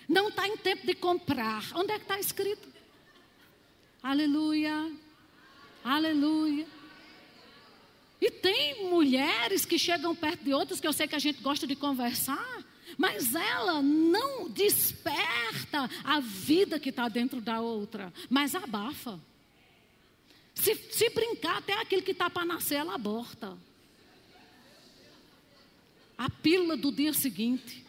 [0.10, 1.64] Não está em tempo de comprar.
[1.76, 2.68] Onde é que está escrito?
[4.02, 4.92] Aleluia.
[5.84, 6.68] Aleluia.
[8.20, 11.68] E tem mulheres que chegam perto de outras que eu sei que a gente gosta
[11.68, 12.66] de conversar,
[12.98, 19.20] mas ela não desperta a vida que está dentro da outra, mas abafa.
[20.56, 23.56] Se, se brincar, até aquele que está para nascer, ela aborta.
[26.18, 27.86] A pílula do dia seguinte.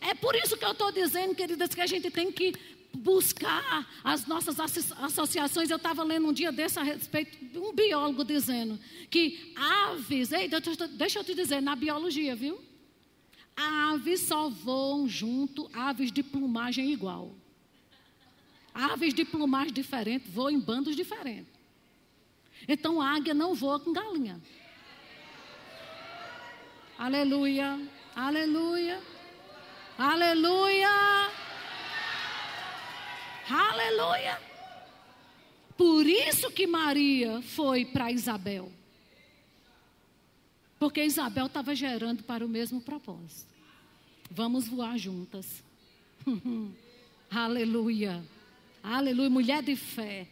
[0.00, 2.54] É por isso que eu estou dizendo, queridas, que a gente tem que
[2.92, 5.70] buscar as nossas associações.
[5.70, 8.78] Eu estava lendo um dia desse a respeito, um biólogo dizendo
[9.10, 10.48] que aves, ei,
[10.92, 12.60] deixa eu te dizer, na biologia, viu?
[13.56, 17.34] Aves só voam junto, aves de plumagem igual.
[18.72, 21.52] Aves de plumagem diferente voam em bandos diferentes.
[22.66, 24.40] Então águia não voa com galinha.
[26.96, 27.80] Aleluia,
[28.14, 29.00] aleluia.
[29.98, 31.28] Aleluia!
[33.50, 34.38] Aleluia!
[35.76, 38.70] Por isso que Maria foi para Isabel.
[40.78, 43.52] Porque Isabel estava gerando para o mesmo propósito.
[44.30, 45.64] Vamos voar juntas.
[47.28, 48.22] Aleluia.
[48.80, 49.30] Aleluia.
[49.30, 50.28] Mulher de fé.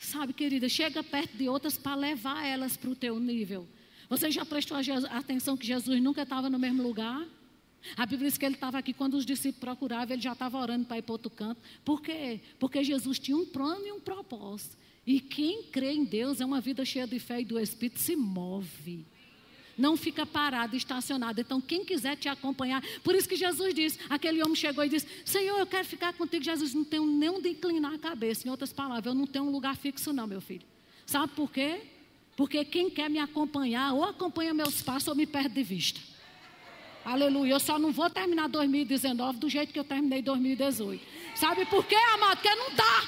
[0.00, 3.68] Sabe, querida, chega perto de outras para levar elas para o teu nível.
[4.08, 4.76] Você já prestou
[5.10, 7.24] atenção que Jesus nunca estava no mesmo lugar?
[7.96, 10.86] A Bíblia diz que ele estava aqui quando os discípulos procuravam, ele já estava orando
[10.86, 11.60] para ir para outro canto.
[11.84, 12.40] Por quê?
[12.58, 14.76] Porque Jesus tinha um plano e um propósito.
[15.06, 18.16] E quem crê em Deus é uma vida cheia de fé e do Espírito se
[18.16, 19.04] move.
[19.76, 21.40] Não fica parado, estacionado.
[21.40, 25.06] Então, quem quiser te acompanhar, por isso que Jesus disse: aquele homem chegou e disse:
[25.24, 26.44] Senhor, eu quero ficar contigo.
[26.44, 28.46] Jesus não tem nem onde inclinar a cabeça.
[28.46, 30.64] Em outras palavras, eu não tenho um lugar fixo, não, meu filho.
[31.04, 31.82] Sabe por quê?
[32.36, 36.00] Porque quem quer me acompanhar, ou acompanha meus passos, ou me perde de vista.
[37.04, 37.52] Aleluia.
[37.52, 41.04] Eu só não vou terminar 2019 do jeito que eu terminei 2018.
[41.34, 42.38] Sabe por quê, amado?
[42.38, 43.04] Porque não dá.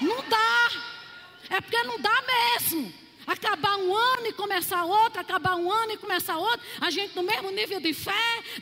[0.00, 0.70] Não dá.
[1.50, 2.92] É porque não dá mesmo.
[3.26, 7.24] Acabar um ano e começar outro, acabar um ano e começar outro, a gente no
[7.24, 8.12] mesmo nível de fé,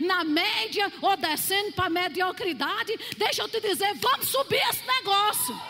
[0.00, 2.98] na média, ou descendo para a mediocridade.
[3.16, 5.60] Deixa eu te dizer, vamos subir esse negócio.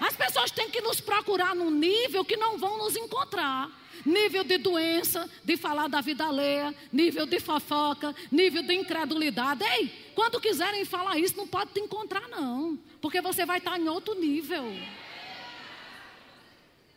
[0.00, 3.68] As pessoas têm que nos procurar num nível que não vão nos encontrar
[4.04, 9.64] nível de doença, de falar da vida alheia, nível de fofoca, nível de incredulidade.
[9.64, 13.88] Ei, quando quiserem falar isso, não pode te encontrar, não, porque você vai estar em
[13.88, 14.64] outro nível.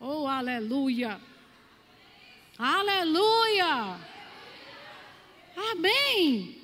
[0.00, 1.20] Oh, aleluia.
[2.58, 3.98] Aleluia.
[5.56, 6.60] Amém.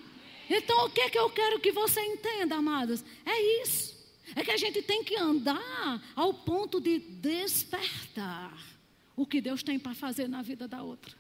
[0.49, 3.05] Então, o que, é que eu quero que você entenda, amados?
[3.25, 3.95] É isso.
[4.37, 8.74] É que a gente tem que andar ao ponto de despertar
[9.17, 11.15] o que Deus tem para fazer na vida da outra.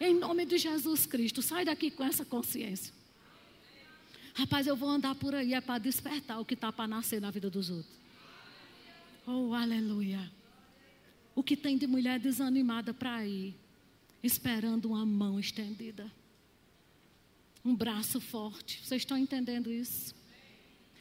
[0.00, 2.92] Em nome de Jesus Cristo, sai daqui com essa consciência.
[4.34, 7.30] Rapaz, eu vou andar por aí é para despertar o que está para nascer na
[7.30, 7.96] vida dos outros.
[9.26, 10.30] Oh, aleluia.
[11.34, 13.54] O que tem de mulher desanimada para ir,
[14.22, 16.10] esperando uma mão estendida,
[17.64, 18.80] um braço forte.
[18.84, 20.14] Vocês estão entendendo isso?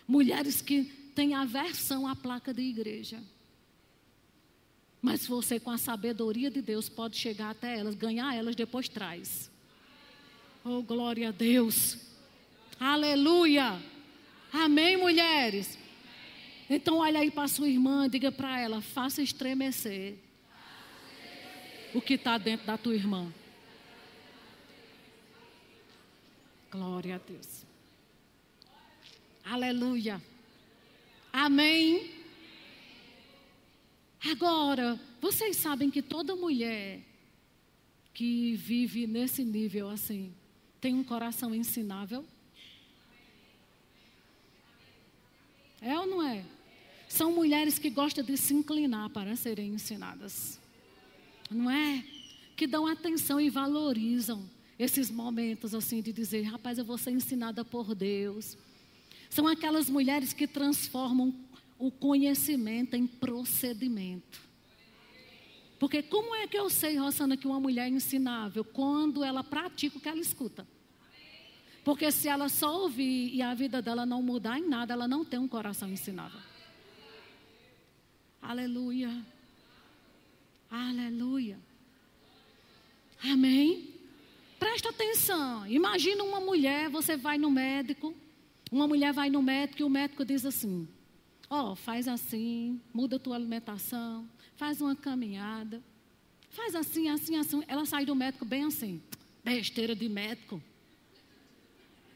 [0.08, 3.21] Mulheres que têm aversão à placa de igreja.
[5.06, 9.52] Mas você, com a sabedoria de Deus, pode chegar até elas, ganhar elas, depois traz.
[10.63, 12.00] Oh, glória a Deus.
[12.80, 13.80] Aleluia.
[14.52, 15.78] Amém, mulheres?
[16.68, 20.15] Então, olha aí para sua irmã, diga para ela: faça estremecer
[21.94, 23.32] o que está dentro da tua irmã.
[26.72, 27.63] Glória a Deus.
[29.44, 30.20] Aleluia.
[31.32, 32.14] Amém.
[34.28, 37.00] Agora, vocês sabem que toda mulher
[38.12, 40.34] que vive nesse nível assim
[40.82, 42.26] tem um coração ensinável?
[45.80, 46.44] É ou não é?
[47.08, 50.60] São mulheres que gostam de se inclinar para serem ensinadas.
[51.52, 52.04] Não é?
[52.56, 54.44] Que dão atenção e valorizam
[54.80, 58.58] esses momentos assim de dizer, rapaz, eu vou ser ensinada por Deus.
[59.30, 61.32] São aquelas mulheres que transformam
[61.78, 64.40] o conhecimento em procedimento.
[65.80, 68.64] Porque como é que eu sei, Rosana, que uma mulher é ensinável?
[68.64, 70.66] Quando ela pratica o que ela escuta.
[71.84, 75.24] Porque se ela só ouvir e a vida dela não mudar em nada, ela não
[75.24, 76.40] tem um coração ensinável.
[78.42, 79.24] Aleluia.
[80.72, 81.60] Aleluia.
[83.24, 83.94] Amém?
[84.60, 85.68] Presta atenção.
[85.68, 88.16] Imagina uma mulher, você vai no médico,
[88.72, 90.88] uma mulher vai no médico e o médico diz assim:
[91.50, 95.82] Ó, oh, faz assim, muda a tua alimentação, faz uma caminhada,
[96.50, 97.64] faz assim, assim, assim.
[97.68, 99.02] Ela sai do médico bem assim,
[99.44, 100.62] besteira de médico.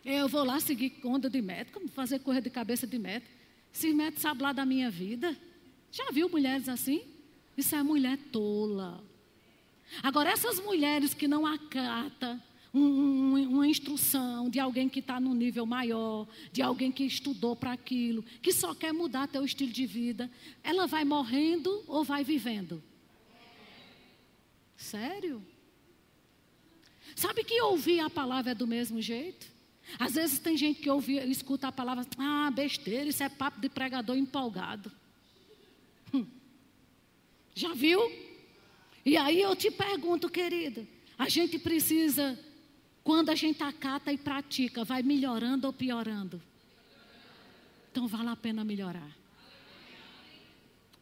[0.04, 3.32] Eu vou lá seguir onda de médico, fazer correr de cabeça de médico.
[3.72, 5.38] Se médico sabe lá da minha vida.
[5.92, 7.02] Já viu mulheres assim?
[7.58, 9.04] Isso é mulher tola.
[10.02, 12.42] Agora, essas mulheres que não acatam
[12.74, 17.56] um, um, uma instrução de alguém que está no nível maior, de alguém que estudou
[17.56, 20.30] para aquilo, que só quer mudar teu estilo de vida,
[20.64, 22.82] ela vai morrendo ou vai vivendo?
[24.78, 25.44] Sério?
[27.16, 29.48] Sabe que ouvir a palavra é do mesmo jeito?
[29.98, 33.68] Às vezes tem gente que ouve, escuta a palavra, ah, besteira, isso é papo de
[33.68, 34.92] pregador empolgado.
[36.14, 36.26] Hum.
[37.56, 38.00] Já viu?
[39.06, 42.38] E aí eu te pergunto, querido, a gente precisa
[43.10, 46.40] quando a gente acata e pratica, vai melhorando ou piorando?
[47.92, 49.18] Então vale a pena melhorar.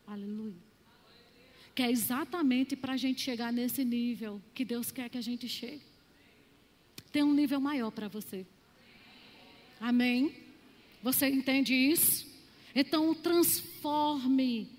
[0.08, 0.56] Aleluia.
[1.76, 5.50] Que é exatamente para a gente chegar nesse nível que Deus quer que a gente
[5.50, 5.82] chegue.
[7.12, 8.48] Tem um nível maior para você.
[9.78, 10.34] Amém?
[11.04, 12.26] Você entende isso?
[12.74, 14.70] Então transforme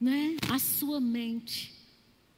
[0.00, 1.74] né, a sua mente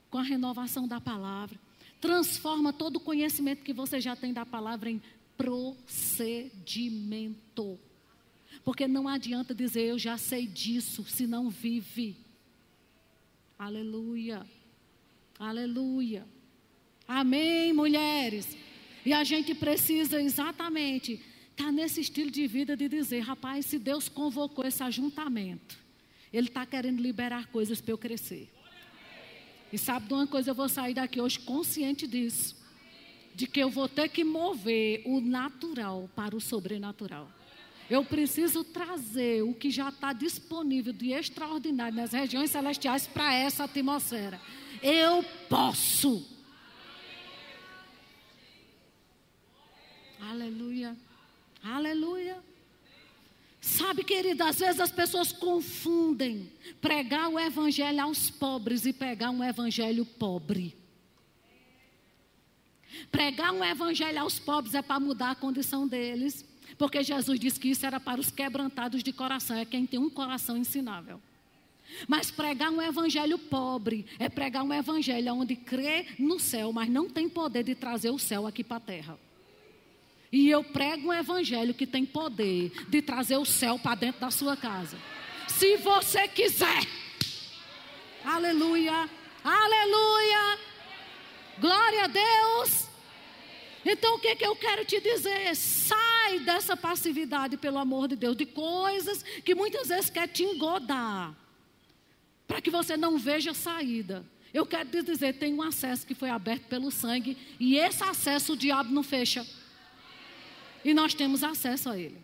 [0.09, 1.61] com a renovação da palavra.
[2.03, 5.01] Transforma todo o conhecimento que você já tem da palavra em
[5.37, 7.79] procedimento.
[8.65, 12.17] Porque não adianta dizer eu já sei disso se não vive.
[13.57, 14.45] Aleluia.
[15.39, 16.27] Aleluia.
[17.07, 18.57] Amém, mulheres.
[19.07, 21.21] E a gente precisa exatamente
[21.53, 25.79] estar tá nesse estilo de vida de dizer, rapaz, se Deus convocou esse ajuntamento,
[26.33, 28.51] Ele está querendo liberar coisas para eu crescer.
[29.73, 32.55] E sabe de uma coisa, eu vou sair daqui hoje consciente disso.
[33.35, 37.31] De que eu vou ter que mover o natural para o sobrenatural.
[37.89, 43.65] Eu preciso trazer o que já está disponível de extraordinário nas regiões celestiais para essa
[43.65, 44.41] atmosfera.
[44.83, 46.27] Eu posso.
[50.21, 50.97] Aleluia.
[51.63, 52.52] Aleluia.
[53.65, 56.51] Sabe, querida, às vezes as pessoas confundem
[56.81, 60.77] pregar o evangelho aos pobres e pregar um evangelho pobre.
[63.13, 66.45] Pregar um evangelho aos pobres é para mudar a condição deles,
[66.77, 70.11] porque Jesus disse que isso era para os quebrantados de coração, é quem tem um
[70.11, 71.23] coração ensinável.
[72.09, 77.09] Mas pregar um evangelho pobre é pregar um evangelho onde crê no céu, mas não
[77.09, 79.19] tem poder de trazer o céu aqui para a terra.
[80.33, 84.31] E eu prego um evangelho que tem poder de trazer o céu para dentro da
[84.31, 84.97] sua casa.
[85.47, 86.87] Se você quiser.
[88.25, 89.09] Aleluia.
[89.45, 90.59] Aleluia!
[91.59, 92.87] Glória a Deus!
[93.85, 95.55] Então o que, que eu quero te dizer?
[95.57, 101.35] Sai dessa passividade, pelo amor de Deus, de coisas que muitas vezes quer te engodar,
[102.47, 104.25] para que você não veja saída.
[104.55, 108.53] Eu quero te dizer, tem um acesso que foi aberto pelo sangue, e esse acesso
[108.53, 109.45] o diabo não fecha.
[110.85, 112.21] E nós temos acesso a ele.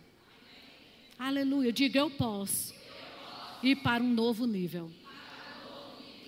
[1.17, 1.71] Aleluia.
[1.71, 2.73] Diga eu posso.
[3.61, 4.91] Ir para um novo nível.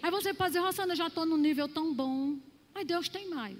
[0.02, 2.38] Aí você pode dizer, Rosana, já estou num nível tão bom.
[2.74, 3.58] Mas Deus tem mais.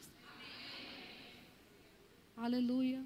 [2.36, 3.04] Aleluia.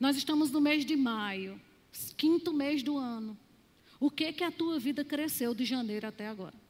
[0.00, 1.60] Nós estamos no mês de maio,
[2.16, 3.38] quinto mês do ano.
[4.00, 6.63] O que que a tua vida cresceu de janeiro até agora?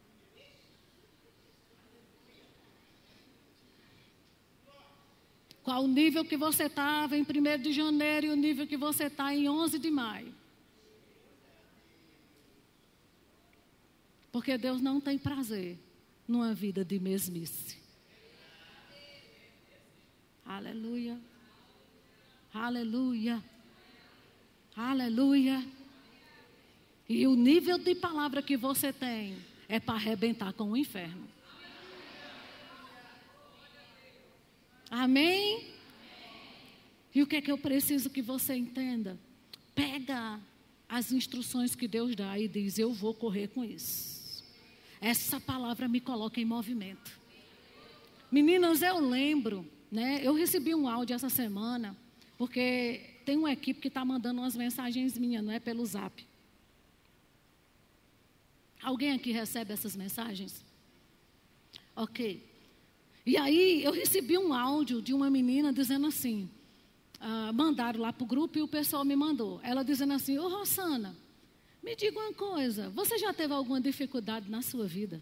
[5.65, 9.05] Qual o nível que você estava em 1 de janeiro e o nível que você
[9.05, 10.31] está em 11 de maio?
[14.31, 15.79] Porque Deus não tem prazer
[16.27, 17.77] numa vida de mesmice.
[20.45, 21.19] Aleluia.
[22.53, 23.43] Aleluia.
[24.75, 25.65] Aleluia.
[27.09, 29.35] E o nível de palavra que você tem
[29.67, 31.34] é para arrebentar com o inferno.
[34.97, 35.65] Amém?
[37.13, 39.19] E o que é que eu preciso que você entenda?
[39.73, 40.39] Pega
[40.87, 44.41] as instruções que Deus dá e diz: Eu vou correr com isso.
[45.01, 47.19] Essa palavra me coloca em movimento.
[48.31, 50.21] Meninas, eu lembro, né?
[50.23, 51.95] Eu recebi um áudio essa semana,
[52.37, 56.25] porque tem uma equipe que está mandando umas mensagens minhas, não é pelo zap.
[58.81, 60.63] Alguém aqui recebe essas mensagens?
[61.93, 62.54] Ok.
[63.25, 66.49] E aí eu recebi um áudio de uma menina dizendo assim:
[67.19, 69.59] ah, mandaram lá para o grupo e o pessoal me mandou.
[69.63, 71.15] Ela dizendo assim: Ô Rosana,
[71.81, 75.21] me diga uma coisa, você já teve alguma dificuldade na sua vida?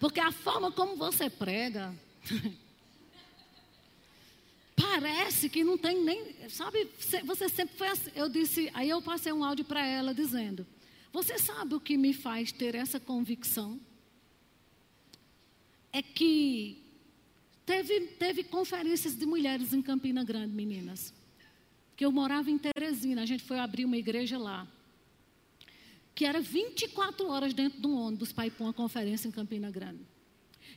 [0.00, 1.94] Porque a forma como você prega.
[4.78, 6.34] parece que não tem nem.
[6.48, 6.88] Sabe,
[7.24, 8.10] você sempre foi assim.
[8.14, 10.66] Eu disse, aí eu passei um áudio para ela dizendo:
[11.12, 13.78] Você sabe o que me faz ter essa convicção?
[15.92, 16.82] É que
[17.64, 21.12] teve, teve conferências de mulheres em Campina Grande, meninas.
[21.96, 24.66] Que eu morava em Teresina, a gente foi abrir uma igreja lá.
[26.14, 29.70] Que era 24 horas dentro de um ônibus para ir para uma conferência em Campina
[29.70, 30.00] Grande.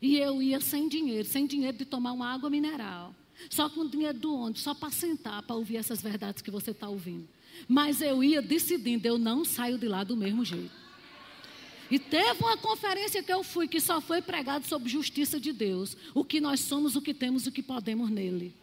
[0.02, 3.16] E eu ia sem dinheiro, sem dinheiro de tomar uma água mineral.
[3.50, 6.72] Só com o dinheiro do ônibus, só para sentar, para ouvir essas verdades que você
[6.72, 7.28] está ouvindo.
[7.68, 10.81] Mas eu ia decidindo, eu não saio de lá do mesmo jeito.
[11.92, 15.98] E teve uma conferência que eu fui que só foi pregado sobre justiça de Deus.
[16.16, 18.54] O que nós somos, o que temos, o que podemos nele.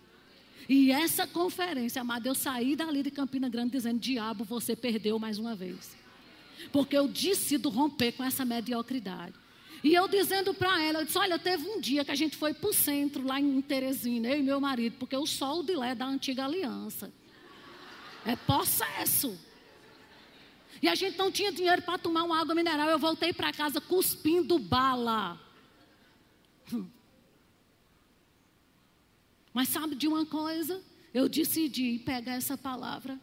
[0.66, 5.38] E essa conferência, amado, eu saí dali de Campina Grande dizendo: Diabo, você perdeu mais
[5.38, 5.94] uma vez.
[6.72, 9.34] Porque eu decido romper com essa mediocridade.
[9.84, 12.54] E eu dizendo para ela, eu disse: Olha, teve um dia que a gente foi
[12.54, 15.88] para o centro, lá em Teresina, eu e meu marido, porque o sol de lá
[15.88, 17.12] é da antiga aliança.
[18.24, 19.38] É possesso.
[20.82, 22.88] E a gente não tinha dinheiro para tomar uma água mineral.
[22.88, 25.40] Eu voltei para casa cuspindo bala.
[29.52, 30.80] Mas sabe de uma coisa?
[31.12, 33.18] Eu decidi pegar essa palavra.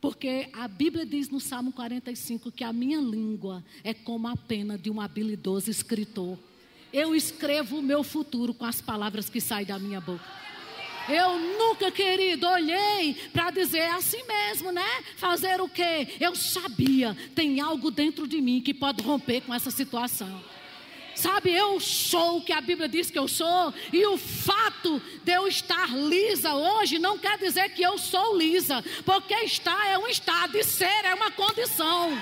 [0.00, 4.78] Porque a Bíblia diz no Salmo 45 que a minha língua é como a pena
[4.78, 6.38] de um habilidoso escritor.
[6.92, 10.39] Eu escrevo o meu futuro com as palavras que saem da minha boca.
[11.12, 15.04] Eu nunca, querido, olhei para dizer assim mesmo, né?
[15.16, 16.06] Fazer o quê?
[16.20, 20.42] Eu sabia, tem algo dentro de mim que pode romper com essa situação.
[21.14, 25.32] Sabe, eu sou o que a Bíblia diz que eu sou, e o fato de
[25.32, 30.06] eu estar lisa hoje não quer dizer que eu sou lisa, porque estar é um
[30.06, 32.16] estado e ser é uma condição.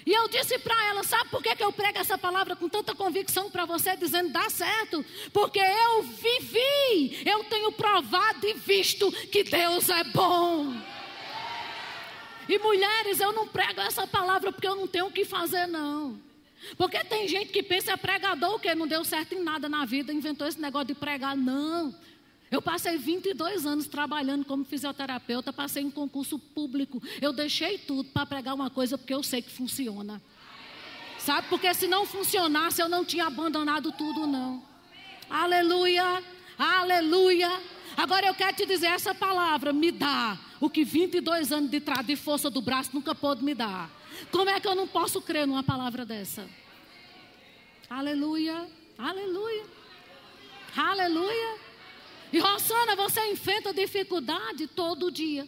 [0.06, 2.94] E eu disse para ela: sabe por que, que eu prego essa palavra com tanta
[2.94, 5.04] convicção para você, dizendo dá certo?
[5.32, 10.74] Porque eu vivi, eu tenho provado e visto que Deus é bom.
[12.48, 16.20] E mulheres, eu não prego essa palavra porque eu não tenho o que fazer, não.
[16.76, 20.12] Porque tem gente que pensa é pregador, que não deu certo em nada na vida,
[20.12, 21.36] inventou esse negócio de pregar.
[21.36, 21.94] Não.
[22.54, 27.02] Eu passei 22 anos trabalhando como fisioterapeuta, passei em concurso público.
[27.20, 30.22] Eu deixei tudo para pregar uma coisa porque eu sei que funciona.
[31.18, 31.48] Sabe?
[31.48, 34.62] Porque se não funcionasse, eu não tinha abandonado tudo, não.
[35.28, 36.22] Aleluia,
[36.56, 37.50] aleluia.
[37.96, 42.06] Agora eu quero te dizer essa palavra, me dá o que 22 anos de trás
[42.06, 43.90] de força do braço nunca pôde me dar.
[44.30, 46.48] Como é que eu não posso crer numa palavra dessa?
[47.90, 48.64] Aleluia,
[48.96, 49.64] aleluia,
[50.76, 51.63] aleluia.
[52.34, 55.46] E Rosana, você enfrenta dificuldade todo dia.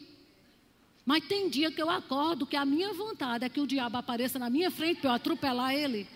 [1.04, 4.38] Mas tem dia que eu acordo que a minha vontade é que o diabo apareça
[4.38, 6.06] na minha frente para eu atropelar ele.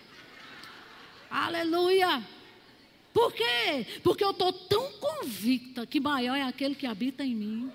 [1.29, 2.25] Aleluia!
[3.13, 3.85] Por quê?
[4.01, 7.71] Porque eu estou tão convicta que maior é aquele que habita em mim.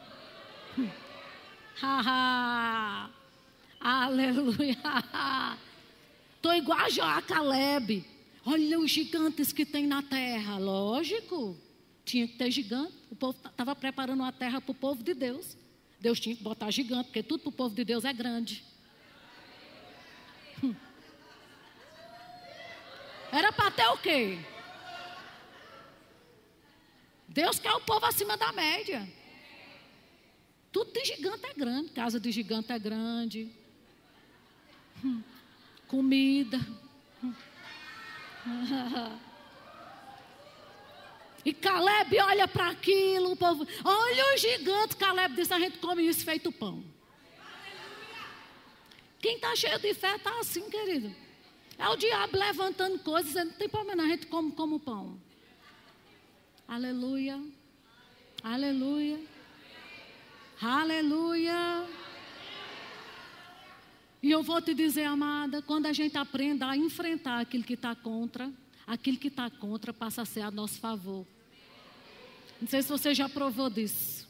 [1.78, 3.10] Haha!
[3.78, 4.78] Aleluia!
[6.36, 8.06] Estou igual a Caleb.
[8.46, 10.56] Olha os gigantes que tem na terra.
[10.56, 11.58] Lógico,
[12.06, 12.94] tinha que ter gigante.
[13.10, 15.56] O povo estava preparando a terra para o povo de Deus.
[16.00, 18.64] Deus tinha que botar gigante, porque tudo para o povo de Deus é grande.
[20.62, 20.74] Hum.
[23.32, 24.38] Era para ter o quê?
[27.28, 29.06] Deus quer o povo acima da média.
[30.70, 31.90] Tudo de gigante é grande.
[31.90, 33.50] Casa de gigante é grande.
[35.04, 35.22] Hum.
[35.88, 36.60] Comida.
[37.22, 37.34] Hum.
[41.46, 44.96] E Caleb olha para aquilo, o povo, olha o gigante.
[44.96, 46.82] Caleb disse: a gente come isso feito pão.
[49.20, 51.14] Quem está cheio de fé está assim, querido.
[51.78, 55.22] É o diabo levantando coisas, não tem problema, a gente come como pão.
[56.66, 57.40] Aleluia.
[58.42, 59.20] Aleluia.
[60.60, 61.88] Aleluia.
[64.20, 67.94] E eu vou te dizer, amada, quando a gente aprende a enfrentar aquilo que está
[67.94, 68.52] contra,
[68.84, 71.24] aquilo que está contra passa a ser a nosso favor.
[72.60, 74.26] Não sei se você já provou disso.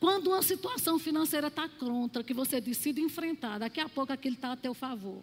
[0.00, 4.52] Quando uma situação financeira está contra, que você decide enfrentar, daqui a pouco aquilo está
[4.52, 5.22] a teu favor.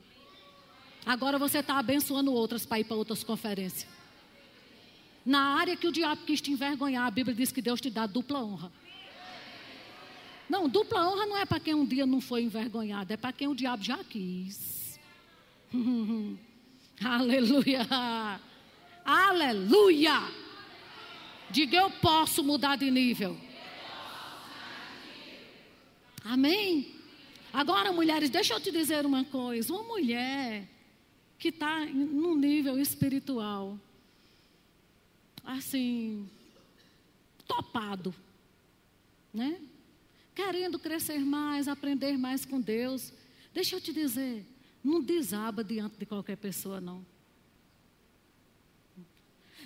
[1.06, 3.88] Agora você está abençoando outras para ir para outras conferências.
[5.26, 8.08] Na área que o diabo quis te envergonhar, a Bíblia diz que Deus te dá
[8.08, 8.72] dupla honra.
[10.50, 13.48] Não, dupla honra não é para quem um dia não foi envergonhado, é para quem
[13.48, 15.00] o diabo já quis.
[17.04, 17.88] Aleluia!
[19.06, 20.22] Aleluia!
[21.52, 23.38] Diga eu posso mudar de nível.
[26.24, 26.96] Amém?
[27.52, 29.74] Agora, mulheres, deixa eu te dizer uma coisa.
[29.74, 30.68] Uma mulher
[31.38, 33.78] que está num nível espiritual,
[35.44, 36.30] assim,
[37.48, 38.14] topado,
[39.34, 39.60] né?
[40.34, 43.12] Querendo crescer mais, aprender mais com Deus.
[43.54, 44.46] Deixa eu te dizer,
[44.84, 47.06] não desaba diante de qualquer pessoa, não.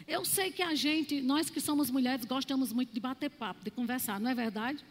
[0.08, 3.72] Eu sei que a gente, nós que somos mulheres, gostamos muito de bater papo, de
[3.72, 4.84] conversar, não é verdade?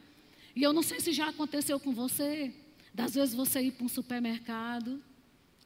[0.56, 2.52] E eu não sei se já aconteceu com você,
[2.92, 5.02] das vezes você ir para um supermercado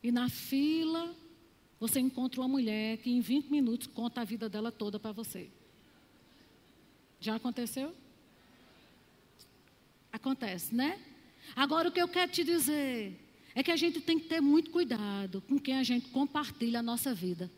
[0.02, 1.14] e na fila
[1.80, 5.48] você encontra uma mulher que em 20 minutos conta a vida dela toda para você.
[7.20, 7.94] Já aconteceu?
[10.12, 11.00] Acontece, né?
[11.54, 13.18] Agora o que eu quero te dizer
[13.54, 16.82] é que a gente tem que ter muito cuidado com quem a gente compartilha a
[16.82, 17.50] nossa vida.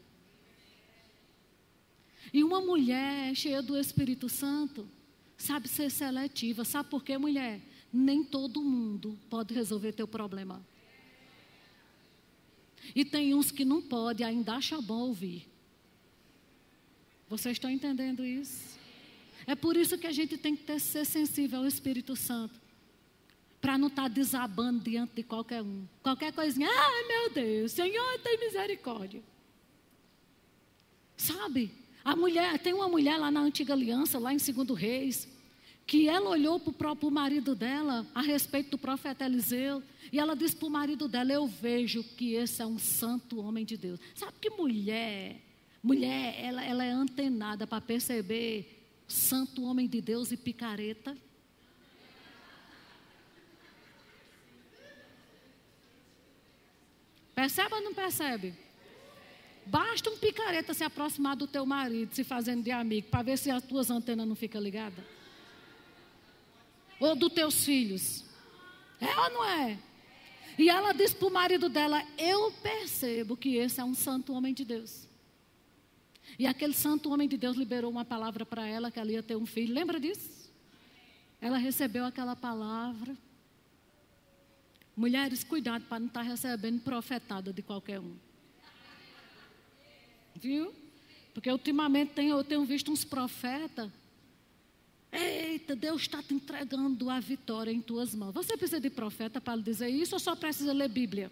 [2.33, 4.89] E uma mulher cheia do Espírito Santo
[5.37, 6.65] sabe ser seletiva.
[6.65, 7.61] Sabe por quê, mulher?
[7.93, 10.65] Nem todo mundo pode resolver teu problema.
[12.95, 15.47] E tem uns que não pode, ainda acha bom ouvir.
[17.29, 18.79] Vocês estão entendendo isso?
[19.47, 22.61] É por isso que a gente tem que ter, ser sensível ao Espírito Santo.
[23.61, 25.85] Para não estar tá desabando diante de qualquer um.
[26.03, 29.23] Qualquer coisinha, ai meu Deus, Senhor tem misericórdia.
[31.17, 31.71] Sabe?
[32.05, 35.29] A mulher, tem uma mulher lá na antiga aliança, lá em Segundo Reis,
[35.87, 39.83] que ela olhou para o próprio marido dela a respeito do profeta Eliseu,
[40.13, 43.65] e ela disse para o marido dela: Eu vejo que esse é um santo homem
[43.65, 44.01] de Deus.
[44.15, 45.41] Sabe que mulher,
[45.83, 51.17] mulher, ela, ela é antenada para perceber santo homem de Deus e picareta?
[57.35, 58.55] Percebe ou não percebe?
[59.67, 63.51] Basta um picareta se aproximar do teu marido, se fazendo de amigo, para ver se
[63.51, 65.05] as tuas antenas não ficam ligadas.
[66.99, 68.25] Ou dos teus filhos.
[69.01, 69.79] É ou não é?
[70.59, 74.53] E ela disse para o marido dela: Eu percebo que esse é um santo homem
[74.53, 75.09] de Deus.
[76.39, 79.37] E aquele santo homem de Deus liberou uma palavra para ela que ela ia ter
[79.37, 79.75] um filho.
[79.75, 80.51] Lembra disso?
[81.41, 83.17] Ela recebeu aquela palavra.
[84.97, 88.15] Mulheres, cuidado para não estar tá recebendo profetada de qualquer um.
[90.41, 90.75] Viu?
[91.35, 93.91] Porque ultimamente eu tenho visto uns profetas.
[95.13, 98.33] Eita, Deus está te entregando a vitória em tuas mãos.
[98.33, 101.31] Você precisa de profeta para dizer isso ou só precisa ler Bíblia?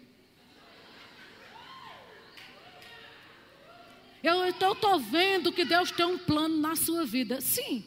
[4.21, 7.39] Eu estou vendo que Deus tem um plano na sua vida.
[7.39, 7.85] Sim,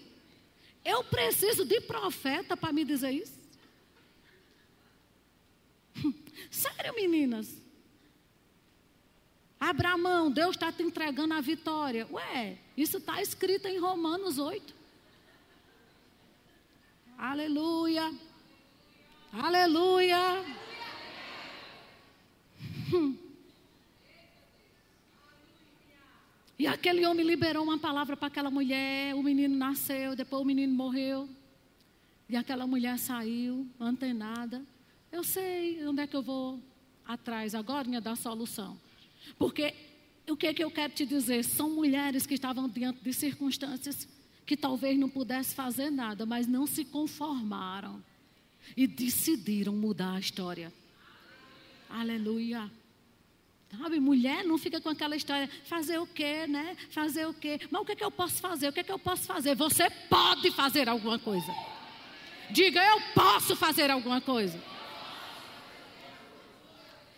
[0.82, 3.38] eu preciso de profeta para me dizer isso.
[6.50, 7.61] Sério, meninas?
[9.72, 12.06] Abramão, Deus está te entregando a vitória.
[12.12, 14.74] Ué, isso está escrito em Romanos 8.
[17.16, 18.12] Aleluia.
[19.32, 20.44] Aleluia.
[22.92, 23.16] Hum.
[26.58, 29.14] E aquele homem liberou uma palavra para aquela mulher.
[29.14, 31.26] O menino nasceu, depois o menino morreu.
[32.28, 34.62] E aquela mulher saiu, antenada.
[35.10, 36.60] Eu sei onde é que eu vou
[37.06, 38.78] atrás agora da solução.
[39.38, 39.74] Porque
[40.28, 41.44] o que, é que eu quero te dizer?
[41.44, 44.08] São mulheres que estavam diante de circunstâncias
[44.46, 48.02] que talvez não pudessem fazer nada, mas não se conformaram
[48.76, 50.72] e decidiram mudar a história.
[51.88, 52.70] Aleluia.
[53.78, 56.76] Sabe, mulher não fica com aquela história, fazer o quê, né?
[56.90, 57.58] Fazer o quê?
[57.70, 58.68] Mas o que, é que eu posso fazer?
[58.68, 59.54] O que, é que eu posso fazer?
[59.54, 61.52] Você pode fazer alguma coisa.
[62.50, 64.62] Diga, eu posso fazer alguma coisa.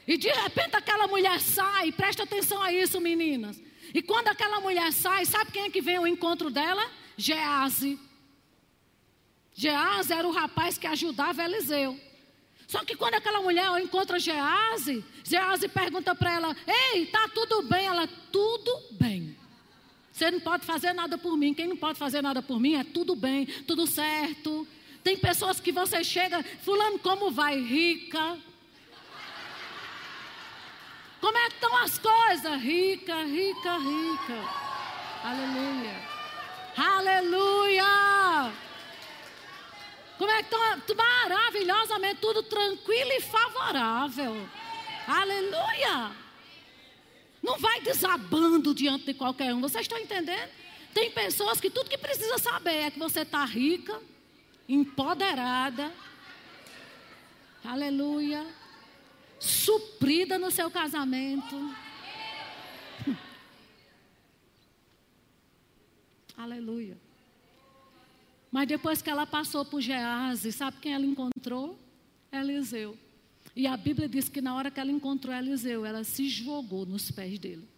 [0.07, 3.61] E de repente aquela mulher sai, presta atenção a isso, meninas.
[3.93, 6.91] E quando aquela mulher sai, sabe quem é que vem ao encontro dela?
[7.17, 7.99] Gease.
[9.55, 11.99] Gease era o rapaz que ajudava Eliseu.
[12.67, 17.87] Só que quando aquela mulher encontra Gease, Gease pergunta para ela: Ei, tá tudo bem?
[17.87, 19.37] Ela, tudo bem.
[20.11, 21.55] Você não pode fazer nada por mim.
[21.55, 24.67] Quem não pode fazer nada por mim é tudo bem, tudo certo.
[25.03, 27.61] Tem pessoas que você chega, fulano, como vai?
[27.61, 28.39] Rica.
[31.25, 32.61] Como é que estão as coisas?
[32.61, 34.45] Rica, rica, rica.
[35.23, 36.03] Aleluia.
[36.77, 38.53] Aleluia.
[40.19, 40.95] Como é que estão?
[40.95, 44.47] Maravilhosamente, tudo tranquilo e favorável.
[45.09, 46.13] Aleluia.
[47.43, 49.63] Não vai desabando diante de qualquer um.
[49.63, 50.51] Vocês estão entendendo?
[50.93, 53.99] Tem pessoas que tudo que precisa saber é que você está rica,
[54.69, 55.91] empoderada,
[57.65, 58.47] aleluia,
[59.45, 61.55] suprida no seu casamento.
[66.37, 66.97] aleluia.
[68.51, 71.79] Mas depois que ela passou por Gease, sabe quem ela encontrou?
[72.33, 72.97] Eliseu.
[73.55, 77.11] E a Bíblia diz que na hora que ela encontrou Eliseu, ela se jogou nos
[77.11, 77.69] pés dele.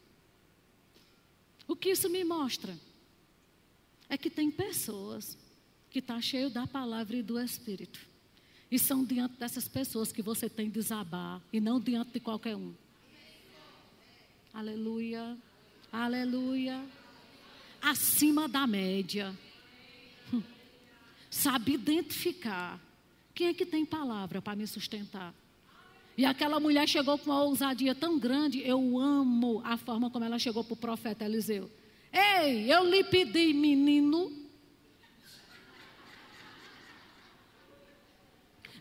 [1.66, 2.78] O que isso me mostra?
[4.08, 5.36] É que tem pessoas
[5.90, 8.06] que está cheio da palavra e do Espírito.
[8.70, 12.56] E são diante dessas pessoas que você tem de desabar e não diante de qualquer
[12.56, 12.74] um.
[14.52, 15.36] Aleluia.
[15.92, 16.84] Aleluia.
[17.80, 19.36] Acima da média.
[20.32, 20.42] Hum.
[21.30, 22.80] Sabe identificar
[23.34, 25.34] quem é que tem palavra para me sustentar.
[26.16, 30.38] E aquela mulher chegou com uma ousadia tão grande, eu amo a forma como ela
[30.38, 31.70] chegou para o profeta Eliseu.
[32.10, 34.32] Ei, eu lhe pedi, menino,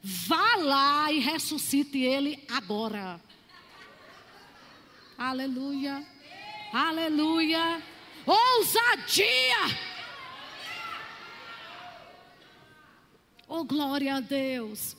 [0.08, 3.20] Vá lá e ressuscite ele agora.
[5.18, 6.06] Aleluia.
[6.72, 7.82] Aleluia.
[8.24, 9.58] Ousadia.
[13.47, 14.95] Oh, glória a Deus.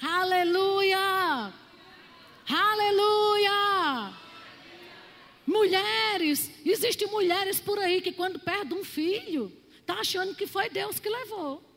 [0.00, 1.52] Aleluia.
[2.48, 4.14] Aleluia.
[5.44, 9.50] Mulheres, existem mulheres por aí que quando perdem um filho,
[9.84, 11.73] tá achando que foi Deus que levou.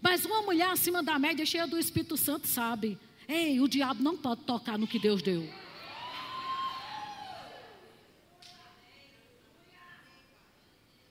[0.00, 4.16] Mas uma mulher acima da média, cheia do Espírito Santo, sabe: ei, o diabo não
[4.16, 5.48] pode tocar no que Deus deu.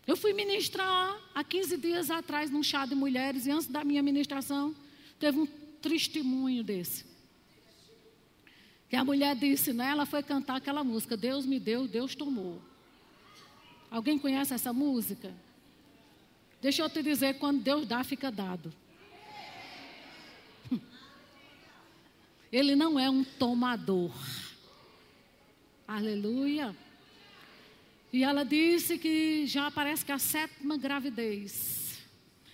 [0.10, 4.02] Eu fui ministrar há 15 dias atrás num chá de mulheres e antes da minha
[4.02, 4.76] ministração
[5.20, 7.06] teve um testemunho desse.
[8.90, 9.92] Que a mulher disse, né?
[9.92, 12.60] Ela foi cantar aquela música, Deus me deu, Deus tomou.
[13.92, 15.32] Alguém conhece essa música?
[16.62, 18.74] Deixa eu te dizer, quando Deus dá, fica dado.
[22.52, 24.12] Ele não é um tomador.
[25.88, 26.76] Aleluia.
[28.12, 31.98] E ela disse que já parece que a sétima gravidez.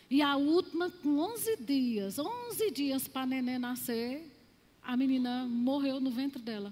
[0.10, 4.32] E a última, com 11 dias, 11 dias para neném nascer,
[4.84, 6.72] a menina morreu no ventre dela.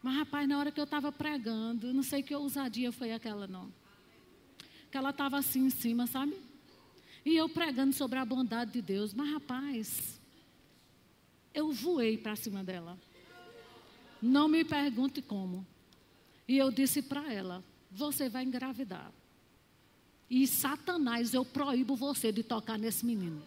[0.00, 3.79] Mas, rapaz, na hora que eu estava pregando, não sei que ousadia foi aquela, não
[4.90, 6.36] que ela estava assim em cima, sabe?
[7.24, 9.14] E eu pregando sobre a bondade de Deus.
[9.14, 10.20] Mas, rapaz,
[11.54, 12.98] eu voei para cima dela.
[14.20, 15.66] Não me pergunte como.
[16.48, 19.12] E eu disse para ela: Você vai engravidar.
[20.28, 23.42] E Satanás, eu proíbo você de tocar nesse menino.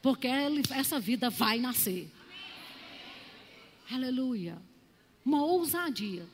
[0.00, 2.08] Porque ele, essa vida vai nascer.
[3.90, 4.56] Aleluia.
[5.24, 6.26] Uma ousadia.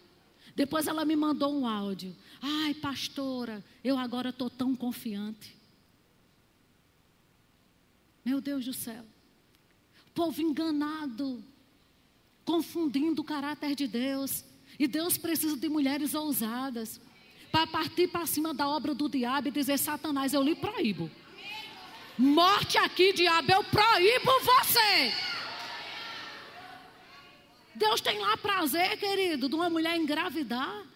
[0.55, 2.15] Depois ela me mandou um áudio.
[2.41, 5.57] Ai, pastora, eu agora estou tão confiante.
[8.25, 9.05] Meu Deus do céu.
[10.15, 11.43] Povo enganado,
[12.45, 14.45] confundindo o caráter de Deus.
[14.79, 17.01] E Deus precisa de mulheres ousadas
[17.51, 21.11] para partir para cima da obra do diabo e dizer: Satanás, eu lhe proíbo.
[22.19, 25.32] Morte aqui, diabo, eu proíbo você.
[27.75, 30.87] Deus tem lá prazer, querido, de uma mulher engravidar.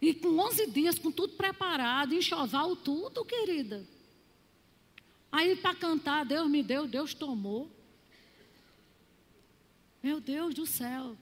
[0.00, 3.86] E com 11 dias, com tudo preparado, enxoval tudo, querida.
[5.30, 7.70] Aí para cantar, Deus me deu, Deus tomou.
[10.02, 11.16] Meu Deus do céu.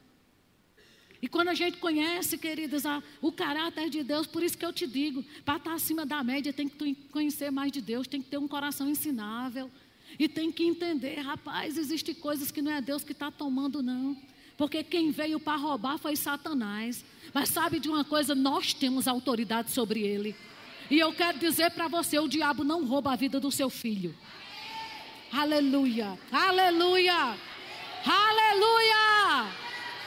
[1.21, 4.73] E quando a gente conhece, queridas, a, o caráter de Deus, por isso que eu
[4.73, 8.29] te digo, para estar acima da média, tem que conhecer mais de Deus, tem que
[8.29, 9.69] ter um coração ensinável.
[10.17, 14.17] E tem que entender, rapaz, existem coisas que não é Deus que está tomando, não.
[14.61, 17.03] Porque quem veio para roubar foi Satanás.
[17.33, 18.35] Mas sabe de uma coisa?
[18.35, 20.35] Nós temos autoridade sobre ele.
[20.87, 24.15] E eu quero dizer para você: o diabo não rouba a vida do seu filho.
[25.33, 27.35] Aleluia, aleluia,
[28.05, 29.47] aleluia,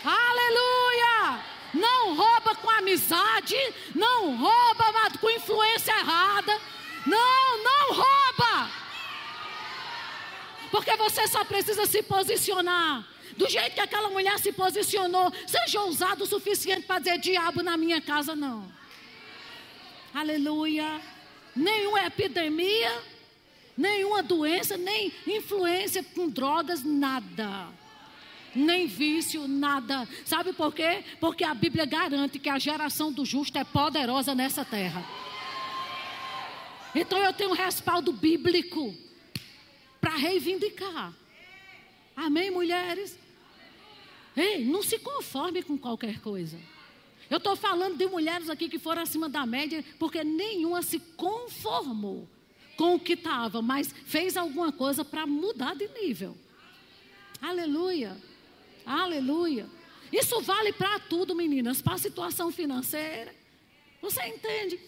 [0.04, 1.44] aleluia.
[1.74, 3.56] Não rouba com amizade,
[3.92, 4.84] não rouba
[5.20, 6.60] com influência errada.
[7.04, 8.70] Não, não rouba.
[10.70, 16.24] Porque você só precisa se posicionar do jeito que aquela mulher se posicionou, seja ousado
[16.24, 18.70] o suficiente para dizer: diabo na minha casa, não.
[20.12, 21.00] Aleluia.
[21.54, 23.02] Nenhuma epidemia,
[23.76, 27.68] nenhuma doença, nem influência com drogas, nada.
[28.54, 30.08] Nem vício, nada.
[30.24, 31.02] Sabe por quê?
[31.18, 35.04] Porque a Bíblia garante que a geração do justo é poderosa nessa terra.
[36.94, 38.94] Então eu tenho um respaldo bíblico
[40.00, 41.12] para reivindicar.
[42.14, 43.18] Amém, mulheres?
[44.36, 46.58] Ei, não se conforme com qualquer coisa.
[47.30, 52.28] Eu estou falando de mulheres aqui que foram acima da média, porque nenhuma se conformou
[52.76, 56.36] com o que estava, mas fez alguma coisa para mudar de nível.
[57.40, 58.16] Aleluia.
[58.84, 59.66] Aleluia.
[60.12, 63.34] Isso vale para tudo, meninas, para a situação financeira.
[64.00, 64.78] Você entende?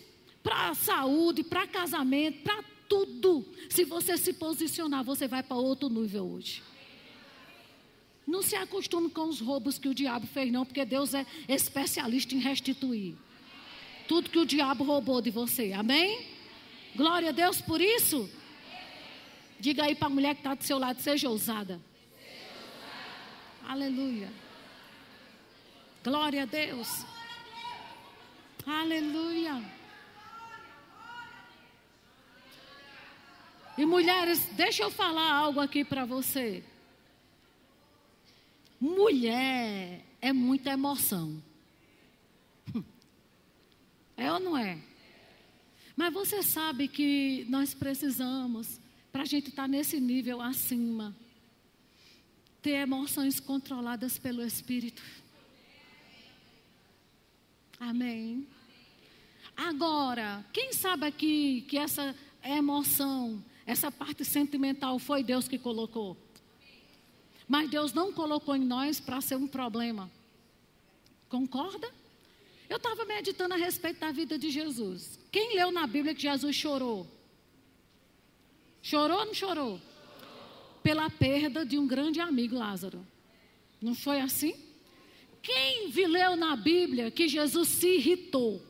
[0.42, 3.44] Para a saúde, para casamento, para tudo.
[3.68, 6.62] Se você se posicionar, você vai para outro nível hoje.
[8.26, 12.34] Não se acostume com os roubos que o diabo fez, não, porque Deus é especialista
[12.34, 13.14] em restituir.
[14.08, 15.72] Tudo que o diabo roubou de você.
[15.72, 16.26] Amém?
[16.96, 18.28] Glória a Deus por isso.
[19.60, 21.80] Diga aí para a mulher que está do seu lado, seja ousada.
[23.66, 24.30] Aleluia.
[26.02, 27.04] Glória a Deus.
[28.66, 29.62] Aleluia.
[33.78, 36.64] E mulheres, deixa eu falar algo aqui para você.
[38.80, 41.42] Mulher é muita emoção.
[44.18, 44.78] É ou não é?
[45.94, 48.80] Mas você sabe que nós precisamos,
[49.12, 51.14] para a gente estar tá nesse nível acima,
[52.62, 55.02] ter emoções controladas pelo Espírito.
[57.78, 58.46] Amém.
[59.56, 66.16] Agora, quem sabe aqui que essa emoção, essa parte sentimental foi Deus que colocou?
[67.48, 70.10] Mas Deus não colocou em nós para ser um problema.
[71.28, 71.88] Concorda?
[72.68, 75.18] Eu estava meditando a respeito da vida de Jesus.
[75.30, 77.06] Quem leu na Bíblia que Jesus chorou?
[78.82, 79.80] Chorou ou não chorou?
[80.82, 83.06] Pela perda de um grande amigo, Lázaro.
[83.80, 84.54] Não foi assim?
[85.42, 88.60] Quem leu na Bíblia que Jesus se irritou?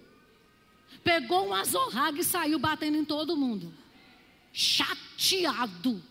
[1.02, 3.72] Pegou um azorrague e saiu batendo em todo mundo.
[4.52, 6.02] Chateado.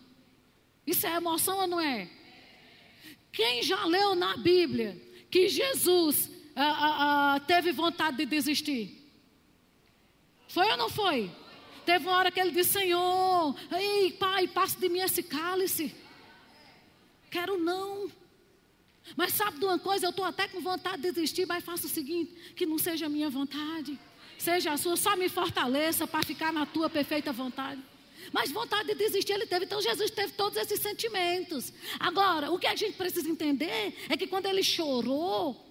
[0.86, 2.10] Isso é emoção ou não é?
[3.36, 4.98] Quem já leu na Bíblia
[5.30, 8.96] que Jesus ah, ah, ah, teve vontade de desistir?
[10.48, 11.30] Foi ou não foi?
[11.84, 15.94] Teve uma hora que ele disse: Senhor, ei, Pai, passe de mim esse cálice.
[17.30, 18.10] Quero não.
[19.14, 20.06] Mas sabe de uma coisa?
[20.06, 23.10] Eu estou até com vontade de desistir, mas faça o seguinte: que não seja a
[23.10, 23.98] minha vontade,
[24.38, 27.82] seja a sua, só me fortaleça para ficar na tua perfeita vontade.
[28.32, 29.64] Mas vontade de desistir ele teve.
[29.64, 31.72] Então Jesus teve todos esses sentimentos.
[31.98, 35.66] Agora, o que a gente precisa entender é que quando ele chorou,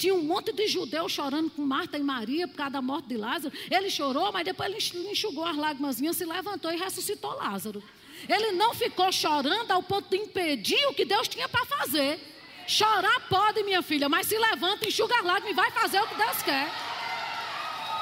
[0.00, 3.18] tinha um monte de judeus chorando com Marta e Maria por causa da morte de
[3.18, 3.54] Lázaro.
[3.70, 7.82] Ele chorou, mas depois ele enxugou as lágrimas, se levantou e ressuscitou Lázaro.
[8.28, 12.18] Ele não ficou chorando ao ponto de impedir o que Deus tinha para fazer.
[12.66, 16.14] Chorar pode, minha filha, mas se levanta, enxuga as lágrimas e vai fazer o que
[16.14, 16.70] Deus quer.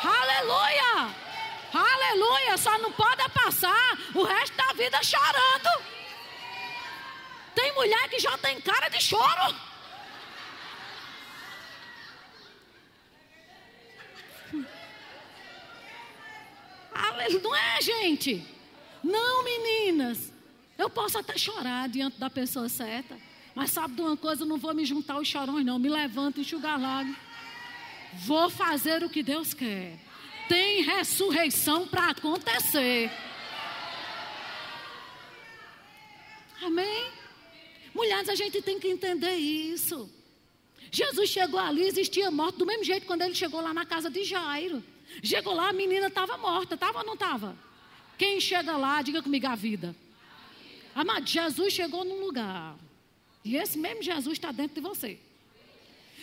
[0.04, 1.27] Aleluia!
[1.72, 5.84] Aleluia, só não pode passar o resto da vida chorando.
[7.54, 9.54] Tem mulher que já tem cara de choro.
[17.42, 18.44] Não é, gente?
[19.02, 20.32] Não, meninas.
[20.78, 23.18] Eu posso até chorar diante da pessoa certa.
[23.54, 24.42] Mas sabe de uma coisa?
[24.42, 25.78] Eu não vou me juntar aos chorões, não.
[25.78, 27.20] Me levanto, enxugar lágrimas.
[28.24, 29.98] Vou fazer o que Deus quer
[30.48, 33.10] tem ressurreição para acontecer.
[36.62, 37.10] Amém?
[37.94, 40.10] Mulheres, a gente tem que entender isso.
[40.90, 44.24] Jesus chegou ali, existia morte do mesmo jeito quando ele chegou lá na casa de
[44.24, 44.82] Jairo.
[45.22, 47.56] Chegou lá, a menina estava morta, estava ou não estava?
[48.16, 49.94] Quem chega lá, diga comigo a vida.
[50.94, 52.76] Amado, Jesus chegou num lugar.
[53.44, 55.18] E esse mesmo Jesus está dentro de você.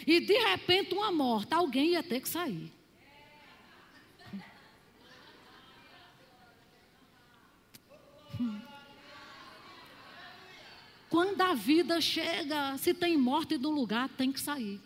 [0.05, 2.71] E de repente, uma morta, alguém ia ter que sair.
[11.15, 14.81] Quando a vida chega, se tem morte no lugar, tem que sair.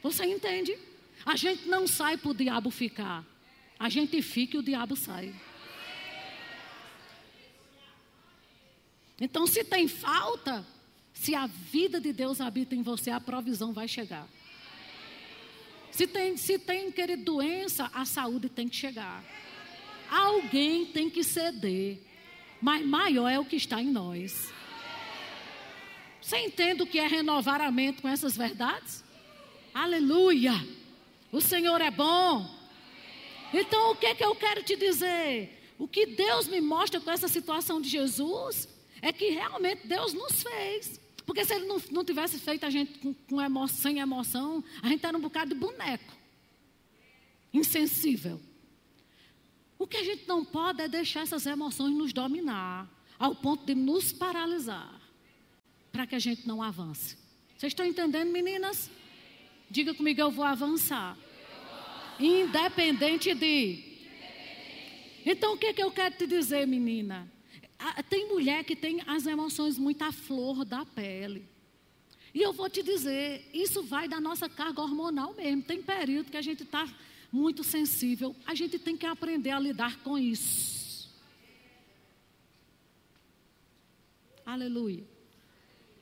[0.00, 0.78] Você entende?
[1.26, 3.26] A gente não sai para o diabo ficar.
[3.76, 5.34] A gente fica e o diabo sai.
[9.20, 10.64] Então, se tem falta,
[11.12, 14.28] se a vida de Deus habita em você, a provisão vai chegar.
[15.90, 19.24] Se tem, se tem querido, doença, a saúde tem que chegar.
[20.08, 22.06] Alguém tem que ceder.
[22.60, 24.52] Mas maior é o que está em nós.
[26.20, 29.04] Você entende o que é renovar a mente com essas verdades?
[29.72, 30.52] Aleluia!
[31.30, 32.48] O Senhor é bom.
[33.52, 35.72] Então, o que, é que eu quero te dizer?
[35.78, 38.68] O que Deus me mostra com essa situação de Jesus
[39.00, 41.00] é que realmente Deus nos fez.
[41.24, 44.88] Porque se Ele não, não tivesse feito a gente com, com emoção, sem emoção, a
[44.88, 46.12] gente era um bocado de boneco.
[47.52, 48.40] Insensível.
[49.78, 53.74] O que a gente não pode é deixar essas emoções nos dominar, ao ponto de
[53.74, 55.00] nos paralisar,
[55.92, 57.16] para que a gente não avance.
[57.56, 58.90] Vocês estão entendendo, meninas?
[59.70, 61.16] Diga comigo, eu vou avançar.
[62.18, 63.84] Independente de.
[65.24, 67.30] Então, o que, que eu quero te dizer, menina?
[68.08, 71.48] Tem mulher que tem as emoções muito à flor da pele.
[72.34, 75.62] E eu vou te dizer, isso vai da nossa carga hormonal mesmo.
[75.62, 76.88] Tem período que a gente está
[77.30, 78.34] muito sensível.
[78.46, 81.10] A gente tem que aprender a lidar com isso.
[84.44, 85.04] Aleluia.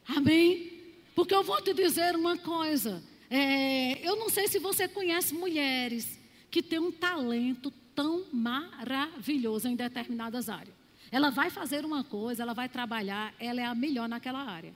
[0.07, 0.73] Amém?
[1.15, 3.03] Porque eu vou te dizer uma coisa.
[3.29, 6.19] É, eu não sei se você conhece mulheres
[6.51, 10.75] que têm um talento tão maravilhoso em determinadas áreas.
[11.11, 14.75] Ela vai fazer uma coisa, ela vai trabalhar, ela é a melhor naquela área.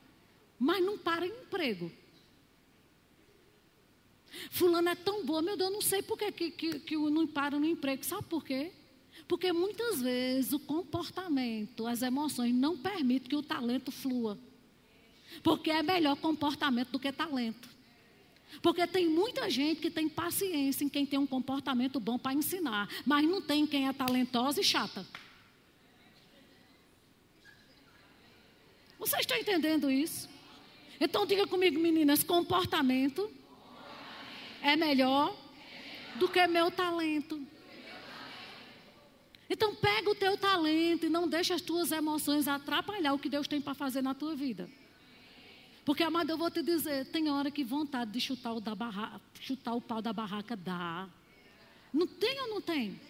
[0.58, 1.92] Mas não para em emprego.
[4.50, 7.58] Fulano é tão boa, meu Deus, não sei por que, que, que, que não para
[7.58, 8.04] no emprego.
[8.04, 8.72] Sabe por quê?
[9.26, 14.38] Porque muitas vezes o comportamento, as emoções não permitem que o talento flua.
[15.42, 17.68] Porque é melhor comportamento do que talento.
[18.62, 22.88] Porque tem muita gente que tem paciência em quem tem um comportamento bom para ensinar,
[23.06, 25.06] mas não tem quem é talentosa e chata.
[28.98, 30.28] Você está entendendo isso?
[31.00, 33.30] Então diga comigo, meninas, comportamento
[34.62, 35.36] é melhor
[36.16, 37.40] do que meu talento.
[39.48, 43.48] Então pega o teu talento e não deixa as tuas emoções atrapalhar o que Deus
[43.48, 44.70] tem para fazer na tua vida.
[45.84, 49.20] Porque, amado, eu vou te dizer, tem hora que vontade de chutar o, da barra,
[49.40, 51.08] chutar o pau da barraca dá.
[51.92, 53.00] Não tem ou não tem?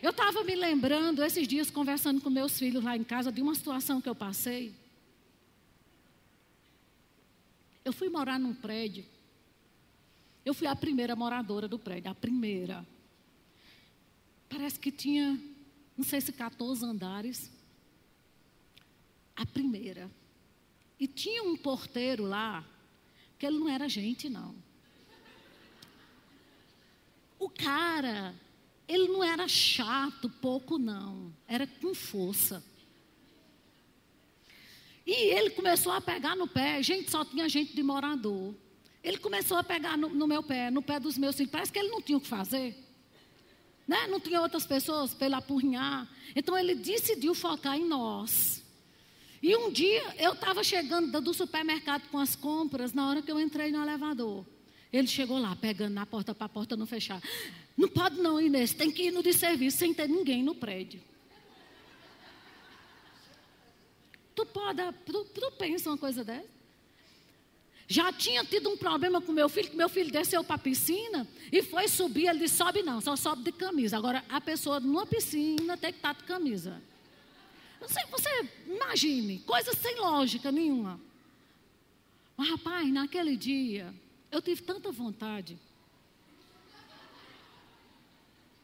[0.00, 3.54] Eu estava me lembrando esses dias, conversando com meus filhos lá em casa, de uma
[3.54, 4.74] situação que eu passei.
[7.84, 9.04] Eu fui morar num prédio
[10.44, 12.86] eu fui a primeira moradora do prédio, a primeira.
[14.48, 15.40] Parece que tinha,
[15.96, 17.50] não sei se 14 andares.
[19.34, 20.10] A primeira.
[21.00, 22.64] E tinha um porteiro lá,
[23.38, 24.54] que ele não era gente, não.
[27.38, 28.34] O cara,
[28.86, 31.34] ele não era chato, pouco não.
[31.48, 32.64] Era com força.
[35.06, 36.82] E ele começou a pegar no pé.
[36.82, 38.54] Gente, só tinha gente de morador.
[39.04, 41.52] Ele começou a pegar no, no, meu pé, no pé dos meus filhos.
[41.52, 42.74] Parece que ele não tinha o que fazer.
[43.86, 44.06] Né?
[44.06, 46.08] Não tinha outras pessoas para ele apurrinhar.
[46.34, 48.64] Então ele decidiu focar em nós.
[49.42, 53.38] E um dia eu estava chegando do supermercado com as compras, na hora que eu
[53.38, 54.46] entrei no elevador.
[54.90, 57.20] Ele chegou lá, pegando na porta para a porta não fechar.
[57.76, 61.02] Não pode não, Inês, tem que ir no de serviço sem ter ninguém no prédio.
[64.34, 66.53] Tu pode, tu, tu pensa uma coisa dessa?
[67.86, 71.28] Já tinha tido um problema com meu filho, que meu filho desceu para a piscina
[71.52, 72.28] e foi subir.
[72.28, 73.96] Ele disse: sobe não, só sobe de camisa.
[73.96, 76.82] Agora, a pessoa numa piscina tem que estar de camisa.
[77.80, 80.98] Você, você imagine, coisa sem lógica nenhuma.
[82.36, 83.94] Mas, rapaz, naquele dia,
[84.32, 85.58] eu tive tanta vontade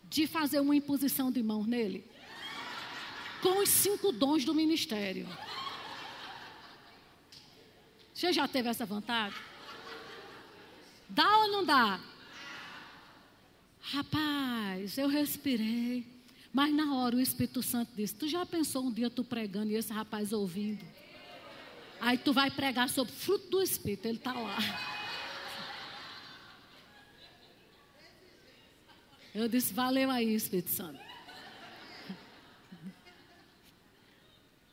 [0.09, 2.05] de fazer uma imposição de mão nele,
[3.41, 5.29] com os cinco dons do ministério.
[8.21, 9.35] Você já teve essa vontade?
[11.09, 11.99] Dá ou não dá?
[13.81, 16.05] Rapaz, eu respirei.
[16.53, 19.75] Mas na hora o Espírito Santo disse: Tu já pensou um dia tu pregando e
[19.75, 20.85] esse rapaz ouvindo?
[21.99, 24.59] Aí tu vai pregar sobre fruto do Espírito, ele está lá.
[29.35, 31.01] Eu disse: Valeu aí, Espírito Santo.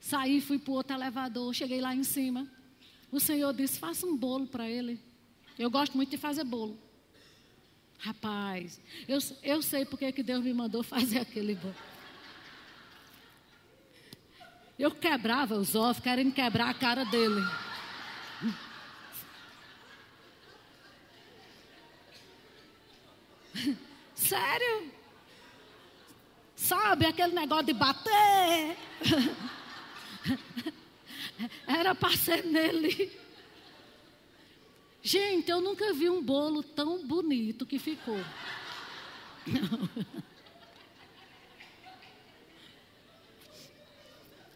[0.02, 2.57] Saí, fui para o outro elevador, cheguei lá em cima.
[3.12, 4.99] O Senhor disse: Faça um bolo para ele.
[5.58, 6.78] Eu gosto muito de fazer bolo.
[7.99, 11.76] Rapaz, eu, eu sei porque que Deus me mandou fazer aquele bolo.
[14.78, 17.41] Eu quebrava os ovos, querendo quebrar a cara dele.
[24.14, 24.91] Sério?
[26.55, 28.78] Sabe aquele negócio de bater?
[31.68, 33.12] Era para ser nele.
[35.02, 38.20] Gente, eu nunca vi um bolo tão bonito que ficou.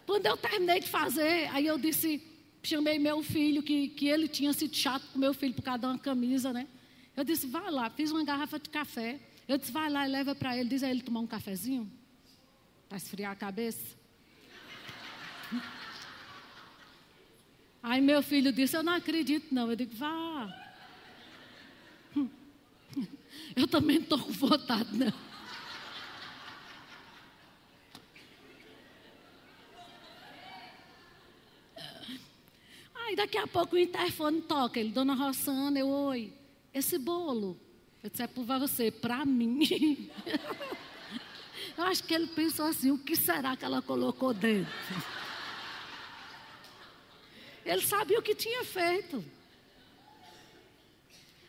[0.05, 2.21] Quando eu terminei de fazer, aí eu disse,
[2.61, 5.85] chamei meu filho, que, que ele tinha sido chato com meu filho por causa de
[5.85, 6.67] uma camisa, né?
[7.15, 9.19] Eu disse, vai lá, fiz uma garrafa de café.
[9.47, 11.89] Eu disse, vai lá e leva para ele, diz a ele tomar um cafezinho,
[12.89, 14.00] para esfriar a cabeça.
[17.83, 19.69] Aí meu filho disse: Eu não acredito, não.
[19.69, 20.49] Eu digo: Vá.
[23.55, 25.13] Eu também estou com vontade, não.
[32.95, 34.79] Aí daqui a pouco o interfone toca.
[34.79, 36.31] Ele, Dona Rossana, eu, oi.
[36.73, 37.59] Esse bolo.
[38.03, 40.09] Eu disse: É para você, para mim.
[41.77, 44.71] Eu acho que ele pensou assim: o que será que ela colocou dentro?
[47.65, 49.23] Ele sabia o que tinha feito.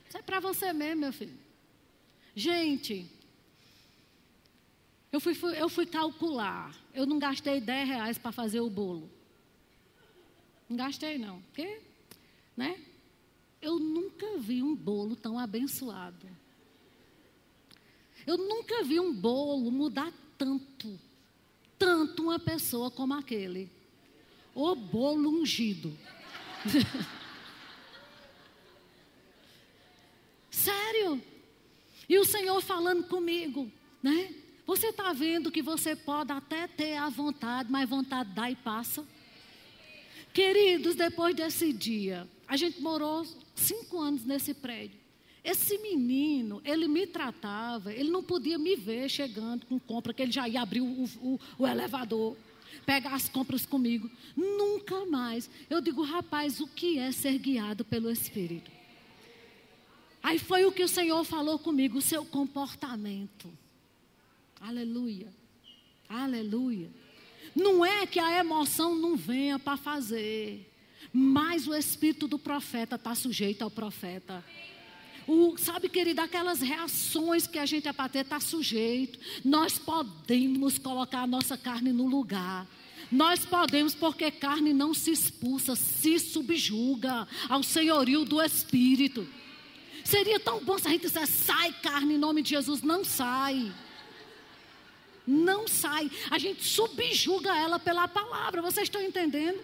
[0.08, 1.38] Isso é para você mesmo, meu filho.
[2.34, 3.10] Gente,
[5.10, 6.74] eu fui, eu fui calcular.
[6.94, 9.10] Eu não gastei 10 reais para fazer o bolo.
[10.68, 11.40] Não gastei, não.
[11.42, 11.80] Porque,
[12.56, 12.78] né?
[13.60, 16.26] Eu nunca vi um bolo tão abençoado.
[18.26, 20.98] Eu nunca vi um bolo mudar tanto,
[21.78, 23.70] tanto uma pessoa como aquele
[24.54, 25.96] o bolo ungido.
[30.50, 31.22] Sério?
[32.08, 33.70] E o Senhor falando comigo,
[34.02, 34.34] né?
[34.66, 39.06] Você está vendo que você pode até ter a vontade, mas vontade dá e passa?
[40.32, 45.00] Queridos, depois desse dia, a gente morou cinco anos nesse prédio.
[45.44, 50.30] Esse menino, ele me tratava, ele não podia me ver chegando com compra, que ele
[50.30, 52.36] já ia abrir o, o, o elevador
[52.84, 54.10] pegar as compras comigo.
[54.36, 55.48] Nunca mais.
[55.68, 58.70] Eu digo, rapaz, o que é ser guiado pelo Espírito?
[60.22, 63.50] Aí foi o que o Senhor falou comigo, o seu comportamento.
[64.60, 65.32] Aleluia.
[66.08, 66.90] Aleluia.
[67.54, 70.70] Não é que a emoção não venha para fazer,
[71.12, 74.44] mas o espírito do profeta está sujeito ao profeta.
[75.26, 79.18] O, sabe, querida, aquelas reações que a gente é para ter, está sujeito.
[79.44, 82.66] Nós podemos colocar a nossa carne no lugar.
[83.10, 89.26] Nós podemos, porque carne não se expulsa, se subjuga ao senhorio do Espírito.
[90.04, 92.82] Seria tão bom se a gente dissesse, sai carne em nome de Jesus.
[92.82, 93.72] Não sai.
[95.26, 96.10] Não sai.
[96.30, 98.62] A gente subjuga ela pela palavra.
[98.62, 99.60] Vocês estão entendendo?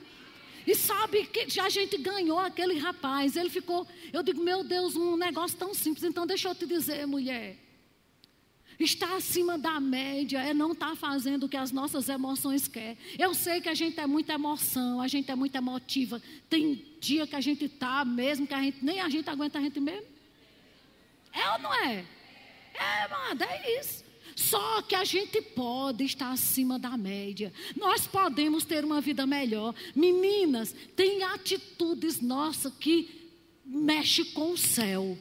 [0.69, 3.37] E sabe que a gente ganhou aquele rapaz.
[3.37, 6.05] Ele ficou, eu digo, meu Deus, um negócio tão simples.
[6.05, 7.57] Então deixa eu te dizer, mulher.
[8.79, 12.99] Está acima da média é não estar tá fazendo o que as nossas emoções querem.
[13.19, 16.21] Eu sei que a gente é muita emoção, a gente é muito emotiva.
[16.51, 19.63] Tem dia que a gente está mesmo, que a gente nem a gente aguenta a
[19.63, 20.07] gente mesmo.
[21.33, 22.05] É ou não é?
[22.75, 24.05] É, amada, é isso.
[24.39, 27.53] Só que a gente pode estar acima da média.
[27.77, 29.75] Nós podemos ter uma vida melhor.
[29.97, 33.29] Meninas, tem atitudes nossas que
[33.67, 35.19] mexe com o céu.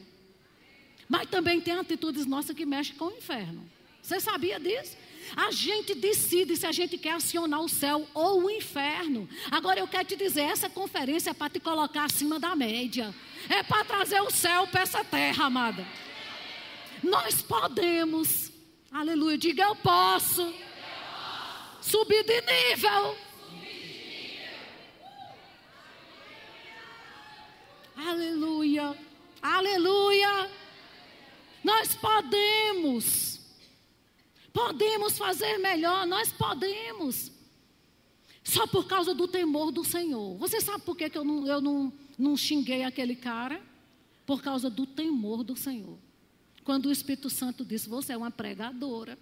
[1.08, 3.68] Mas também tem atitudes nossas que mexem com o inferno.
[4.00, 4.96] Você sabia disso?
[5.34, 9.28] A gente decide se a gente quer acionar o céu ou o inferno.
[9.50, 13.12] Agora eu quero te dizer, essa conferência é para te colocar acima da média.
[13.48, 15.84] É para trazer o céu para essa terra, amada.
[17.02, 18.47] Nós podemos
[18.90, 19.36] Aleluia.
[19.36, 20.52] Diga eu posso.
[21.80, 23.16] Subir de nível.
[27.96, 28.98] Aleluia.
[29.42, 30.50] Aleluia.
[31.62, 33.40] Nós podemos.
[34.52, 36.06] Podemos fazer melhor.
[36.06, 37.30] Nós podemos.
[38.42, 40.36] Só por causa do temor do Senhor.
[40.38, 43.60] Você sabe por que, que eu, não, eu não, não xinguei aquele cara?
[44.24, 45.98] Por causa do temor do Senhor.
[46.68, 49.18] Quando o Espírito Santo disse: Você é uma pregadora.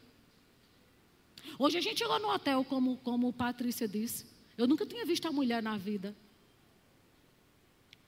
[1.57, 4.27] Hoje a gente chegou no hotel, como, como Patrícia disse.
[4.59, 6.13] Eu nunca tinha visto a mulher na vida.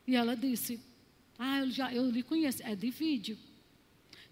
[0.05, 0.80] E ela disse:
[1.39, 2.64] Ah, eu, já, eu lhe conheço.
[2.64, 3.39] É de vídeo.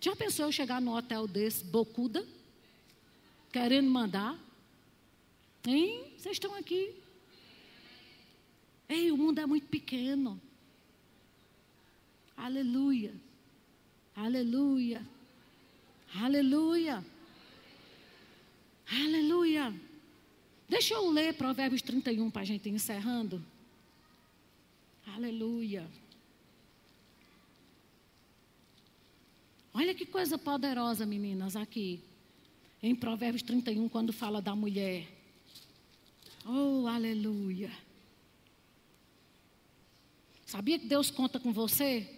[0.01, 2.27] Já pensou eu chegar num hotel desse, bocuda?
[3.53, 4.37] Querendo mandar?
[5.65, 6.15] Hein?
[6.19, 6.97] Vocês estão aqui?
[8.89, 10.43] Ei, o mundo é muito pequeno.
[12.37, 13.15] Aleluia.
[14.17, 15.07] Aleluia.
[16.15, 17.05] Aleluia.
[18.91, 19.75] Aleluia.
[20.67, 23.45] Deixa eu ler Provérbios 31 para a gente encerrando.
[25.07, 25.87] Aleluia.
[29.75, 32.01] Olha que coisa poderosa, meninas, aqui.
[32.83, 35.07] Em Provérbios 31, quando fala da mulher.
[36.47, 37.71] Oh, aleluia.
[40.47, 42.16] Sabia que Deus conta com você?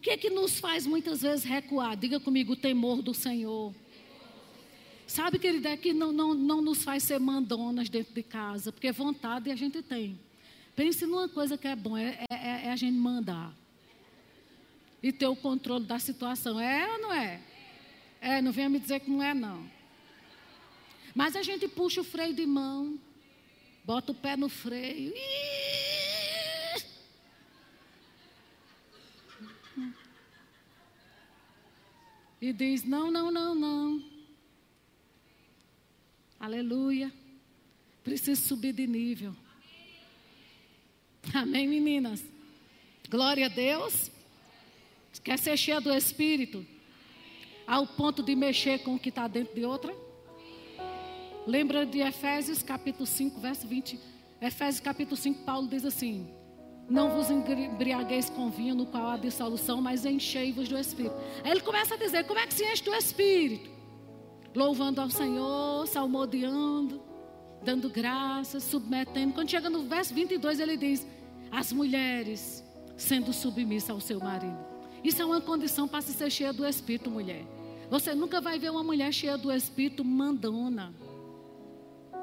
[0.00, 1.94] O que é que nos faz muitas vezes recuar?
[1.94, 3.74] Diga comigo, o temor do Senhor.
[5.06, 8.90] Sabe, querida, é que não, não, não nos faz ser mandonas dentro de casa, porque
[8.92, 10.18] vontade a gente tem.
[10.74, 13.54] Pense numa coisa que é bom, é, é, é a gente mandar.
[15.02, 16.58] E ter o controle da situação.
[16.58, 17.42] É ou não é?
[18.22, 19.70] É, não venha me dizer que não é, não.
[21.14, 22.98] Mas a gente puxa o freio de mão,
[23.84, 25.12] bota o pé no freio.
[32.40, 34.02] E diz: não, não, não, não.
[36.38, 37.12] Aleluia.
[38.02, 39.36] Preciso subir de nível.
[41.34, 42.24] Amém, meninas?
[43.10, 44.10] Glória a Deus.
[45.22, 46.66] Quer ser cheia do Espírito?
[47.66, 49.94] Ao ponto de mexer com o que está dentro de outra?
[51.46, 53.98] Lembra de Efésios capítulo 5, verso 20.
[54.40, 56.26] Efésios capítulo 5, Paulo diz assim:
[56.88, 61.14] Não vos embriagueis com vinho no qual há dissolução, mas enchei-vos do Espírito.
[61.44, 63.70] Aí ele começa a dizer: Como é que se enche do Espírito?
[64.54, 67.00] Louvando ao Senhor, salmodiando,
[67.62, 69.32] dando graças, submetendo.
[69.32, 71.06] Quando chega no verso 22, ele diz:
[71.50, 72.64] As mulheres
[72.96, 74.58] sendo submissas ao seu marido.
[75.02, 77.44] Isso é uma condição para se ser cheia do Espírito, mulher.
[77.88, 80.94] Você nunca vai ver uma mulher cheia do Espírito mandona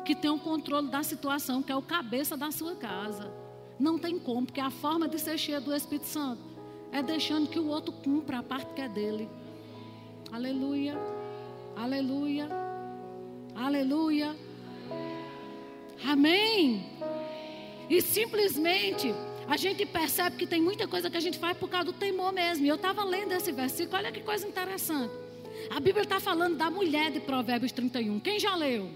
[0.08, 3.30] que tem o controle da situação, que é o cabeça da sua casa.
[3.80, 6.42] Não tem como, porque a forma de ser cheia do Espírito Santo
[6.92, 9.30] é deixando que o outro cumpra a parte que é dele.
[10.32, 10.98] Aleluia,
[11.76, 12.50] aleluia,
[13.56, 14.36] aleluia.
[16.04, 16.86] Amém.
[17.90, 19.14] E simplesmente
[19.48, 22.34] a gente percebe que tem muita coisa que a gente faz por causa do temor
[22.34, 22.66] mesmo.
[22.66, 25.14] E eu estava lendo esse versículo, olha que coisa interessante.
[25.70, 28.20] A Bíblia está falando da mulher de Provérbios 31.
[28.20, 28.90] Quem já leu?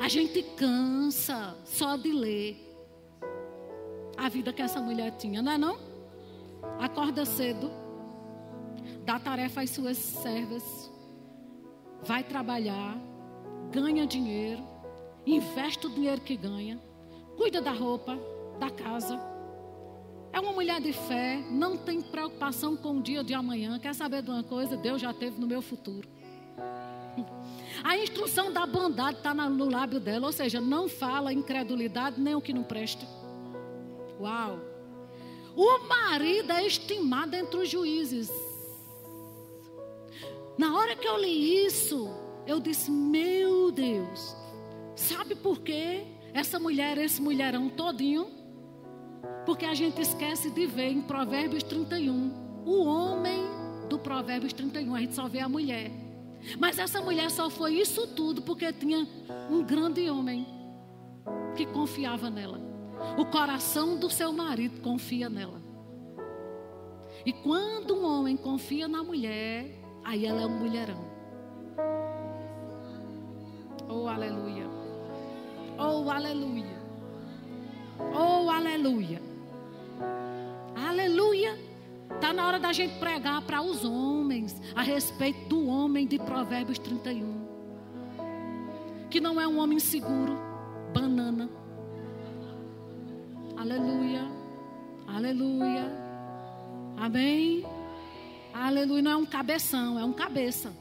[0.00, 2.67] A gente cansa só de ler
[4.18, 5.78] a vida que essa mulher tinha, não é não?
[6.80, 7.70] Acorda cedo,
[9.04, 10.90] dá tarefa às suas servas,
[12.02, 12.98] vai trabalhar,
[13.70, 14.62] ganha dinheiro,
[15.24, 16.80] investe o dinheiro que ganha,
[17.36, 18.18] cuida da roupa,
[18.58, 19.18] da casa.
[20.32, 23.78] É uma mulher de fé, não tem preocupação com o dia de amanhã.
[23.78, 24.76] Quer saber de uma coisa?
[24.76, 26.08] Deus já teve no meu futuro.
[27.82, 32.40] A instrução da bondade está no lábio dela, ou seja, não fala incredulidade nem o
[32.40, 33.06] que não presta.
[34.20, 34.58] Uau!
[35.56, 38.30] O marido é estimado entre os juízes.
[40.56, 42.08] Na hora que eu li isso,
[42.46, 44.36] eu disse: Meu Deus,
[44.94, 46.04] sabe por quê?
[46.32, 48.28] Essa mulher, esse mulherão todinho,
[49.46, 53.40] porque a gente esquece de ver em Provérbios 31 o homem
[53.88, 55.90] do Provérbios 31, a gente só vê a mulher.
[56.58, 59.08] Mas essa mulher só foi isso tudo porque tinha
[59.50, 60.46] um grande homem
[61.56, 62.67] que confiava nela.
[63.16, 65.60] O coração do seu marido confia nela.
[67.24, 69.66] E quando um homem confia na mulher,
[70.04, 71.04] aí ela é um mulherão.
[73.88, 74.66] Oh, aleluia.
[75.78, 76.78] Oh, aleluia.
[78.14, 79.20] Oh, aleluia.
[80.76, 81.58] Aleluia.
[82.14, 86.78] Está na hora da gente pregar para os homens a respeito do homem de Provérbios
[86.78, 87.46] 31.
[89.10, 90.36] Que não é um homem seguro,
[90.92, 91.48] banana.
[93.58, 94.22] Aleluia.
[95.04, 95.90] Aleluia.
[96.96, 97.64] Amém.
[98.54, 99.02] Aleluia.
[99.02, 100.72] Não é um cabeção, é um cabeça.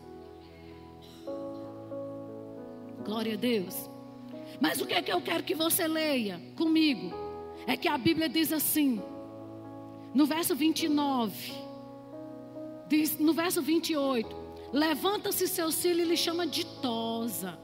[3.04, 3.90] Glória a Deus.
[4.62, 7.12] Mas o que é que eu quero que você leia comigo?
[7.66, 9.02] É que a Bíblia diz assim:
[10.14, 11.54] no verso 29,
[12.88, 14.36] diz, no verso 28,
[14.72, 17.58] levanta-se seu filho e lhe chama ditosa.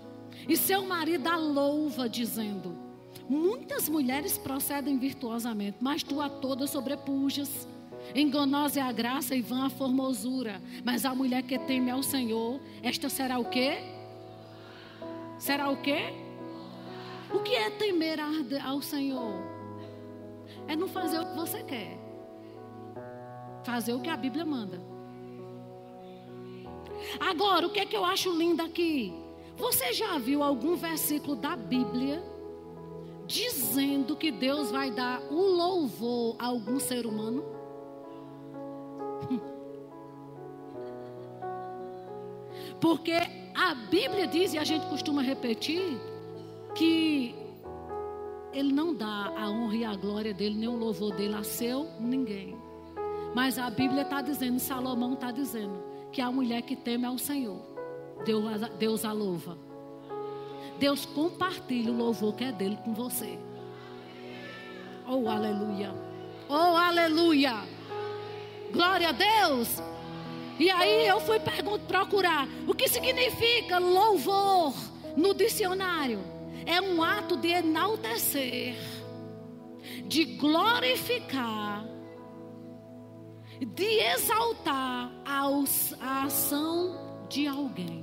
[0.49, 2.82] E seu marido a louva, dizendo:
[3.29, 7.67] Muitas mulheres procedem virtuosamente, mas tu a todas sobrepujas.
[8.13, 10.61] Enganosa é a graça e vã a formosura.
[10.83, 13.77] Mas a mulher que teme ao Senhor, esta será o quê?
[15.39, 16.13] Será o quê?
[17.33, 18.19] O que é temer
[18.63, 19.33] ao Senhor?
[20.67, 21.97] É não fazer o que você quer.
[23.63, 24.81] Fazer o que a Bíblia manda.
[27.19, 29.13] Agora, o que é que eu acho lindo aqui?
[29.55, 32.32] Você já viu algum versículo da Bíblia
[33.25, 37.43] dizendo que Deus vai dar o louvor a algum ser humano?
[42.79, 43.13] Porque
[43.55, 45.97] a Bíblia diz, e a gente costuma repetir,
[46.75, 47.35] que
[48.51, 51.87] Ele não dá a honra e a glória dele, nem o louvor dele a seu
[51.99, 52.57] ninguém.
[53.33, 57.59] Mas a Bíblia está dizendo, Salomão está dizendo, que a mulher que teme ao Senhor,
[58.25, 58.45] Deus,
[58.77, 59.57] Deus a louva.
[60.83, 63.39] Deus compartilha o louvor que é dele com você.
[65.07, 65.95] Oh, aleluia.
[66.49, 67.53] Oh, aleluia.
[68.69, 69.81] Glória a Deus.
[70.59, 71.39] E aí eu fui
[71.87, 74.73] procurar o que significa louvor
[75.15, 76.19] no dicionário.
[76.65, 78.75] É um ato de enaltecer,
[80.05, 81.85] de glorificar,
[83.73, 88.02] de exaltar a ação de alguém.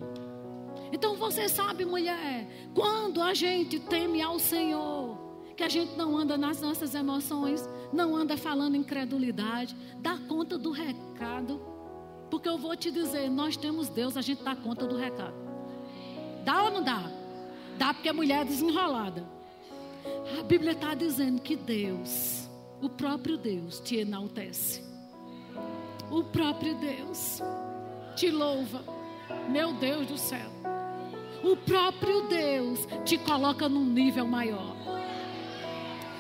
[0.93, 5.17] Então você sabe, mulher, quando a gente teme ao Senhor,
[5.57, 10.71] que a gente não anda nas nossas emoções, não anda falando incredulidade, dá conta do
[10.71, 11.61] recado.
[12.31, 15.35] Porque eu vou te dizer, nós temos Deus, a gente dá conta do recado.
[16.45, 17.11] Dá ou não dá?
[17.77, 19.25] Dá porque a mulher é desenrolada.
[20.39, 22.49] A Bíblia está dizendo que Deus,
[22.81, 24.83] o próprio Deus, te enaltece.
[26.11, 27.41] O próprio Deus
[28.17, 28.83] te louva.
[29.49, 30.60] Meu Deus do céu.
[31.43, 34.77] O próprio Deus te coloca num nível maior.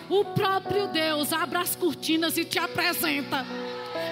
[0.09, 3.47] O próprio Deus abre as cortinas e te apresenta.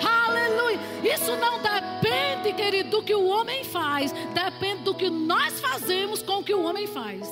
[0.07, 0.79] Aleluia.
[1.03, 4.13] Isso não depende, querido, do que o homem faz.
[4.33, 7.29] Depende do que nós fazemos com o que o homem faz.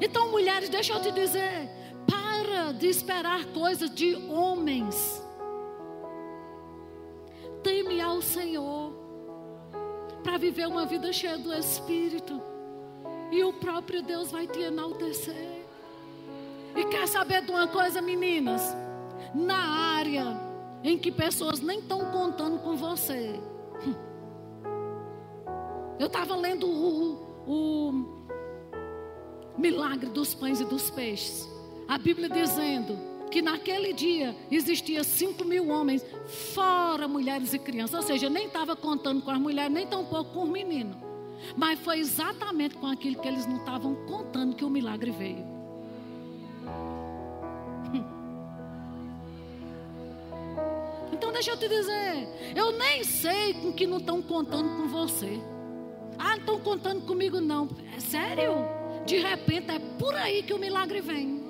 [0.00, 1.68] Então, mulheres, deixa eu te dizer.
[2.06, 5.24] Para de esperar coisas de homens.
[7.62, 8.95] Teme ao Senhor.
[10.26, 12.42] Para viver uma vida cheia do Espírito.
[13.30, 15.64] E o próprio Deus vai te enaltecer.
[16.76, 18.76] E quer saber de uma coisa, meninas?
[19.34, 20.38] na área
[20.82, 23.40] em que pessoas nem estão contando com você.
[25.98, 27.14] Eu estava lendo o,
[27.46, 27.92] o
[29.56, 31.48] milagre dos pães e dos peixes.
[31.88, 32.98] A Bíblia dizendo
[33.30, 36.04] que naquele dia existia 5 mil homens,
[36.54, 37.94] fora mulheres e crianças.
[37.94, 40.96] Ou seja, nem estava contando com as mulheres, nem tampouco com os meninos.
[41.56, 45.44] Mas foi exatamente com aquilo que eles não estavam contando que o milagre veio.
[51.12, 55.40] Então deixa eu te dizer, eu nem sei com que não estão contando com você.
[56.18, 57.68] Ah, não estão contando comigo não.
[57.96, 58.52] É sério?
[59.06, 61.42] De repente é por aí que o milagre vem.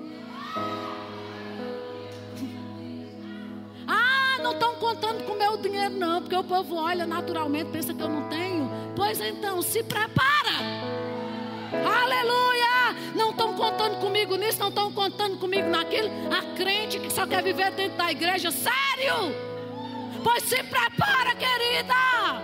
[4.47, 8.01] Não estão contando com o meu dinheiro não, porque o povo olha naturalmente, pensa que
[8.01, 8.69] eu não tenho.
[8.95, 10.55] Pois então, se prepara.
[12.01, 12.95] Aleluia!
[13.13, 16.09] Não estão contando comigo nisso, não estão contando comigo naquilo.
[16.31, 19.35] A crente que só quer viver dentro da igreja, sério?
[20.23, 22.41] Pois se prepara, querida.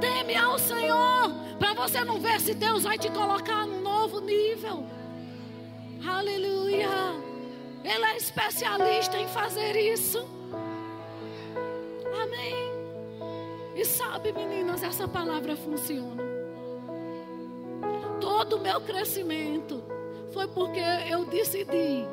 [0.00, 1.32] Teme ao Senhor.
[1.58, 4.84] Para você não ver se Deus vai te colocar num novo nível.
[6.06, 7.31] Aleluia.
[7.84, 10.26] Ele é especialista em fazer isso.
[12.22, 12.72] Amém.
[13.74, 16.22] E sabe, meninas, essa palavra funciona.
[18.20, 19.82] Todo o meu crescimento
[20.32, 20.80] foi porque
[21.10, 22.06] eu decidi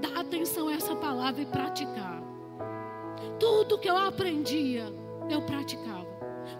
[0.00, 2.22] dar atenção a essa palavra e praticar.
[3.38, 4.92] Tudo que eu aprendia,
[5.30, 6.06] eu praticava.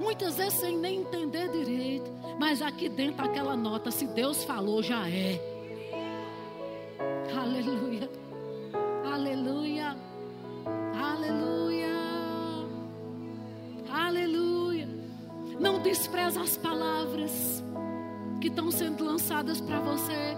[0.00, 5.08] Muitas vezes sem nem entender direito, mas aqui dentro aquela nota, se Deus falou, já
[5.08, 5.40] é.
[7.36, 8.08] Aleluia.
[9.16, 9.96] Aleluia.
[11.02, 11.88] Aleluia.
[13.90, 14.86] Aleluia.
[15.58, 17.64] Não despreza as palavras
[18.42, 20.36] que estão sendo lançadas para você.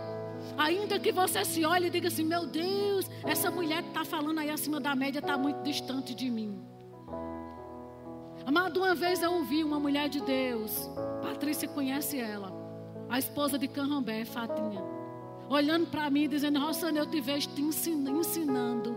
[0.57, 4.39] Ainda que você se olhe e diga assim: Meu Deus, essa mulher que está falando
[4.39, 6.63] aí acima da média está muito distante de mim.
[8.47, 10.89] Amado, uma vez eu ouvi uma mulher de Deus,
[11.21, 12.53] Patrícia conhece ela,
[13.11, 14.83] a esposa de Canrambé, Fatinha,
[15.49, 18.97] olhando para mim dizendo: Rossana, eu te vejo te ensinando.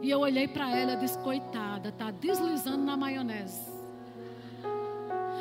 [0.00, 3.78] E eu olhei para ela e disse: Coitada, está deslizando na maionese.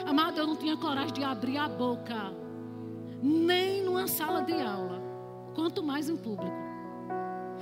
[0.05, 2.33] Amado, eu não tinha coragem de abrir a boca,
[3.21, 5.01] nem numa sala de aula
[5.53, 6.55] quanto mais em público.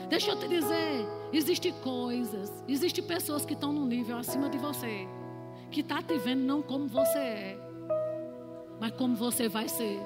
[0.10, 5.07] Deixa eu te dizer, existem coisas, existem pessoas que estão num nível acima de você,
[5.72, 7.60] que tá te vendo não como você é,
[8.80, 9.99] mas como você vai ser.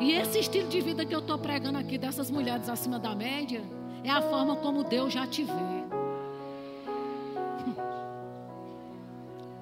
[0.00, 3.62] E esse estilo de vida que eu estou pregando aqui dessas mulheres acima da média
[4.02, 5.52] é a forma como Deus já te vê.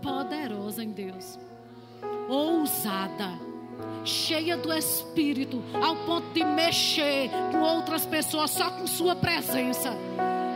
[0.02, 1.38] Poderosa em Deus,
[2.28, 3.38] ousada,
[4.04, 9.96] cheia do Espírito, ao ponto de mexer com outras pessoas só com sua presença.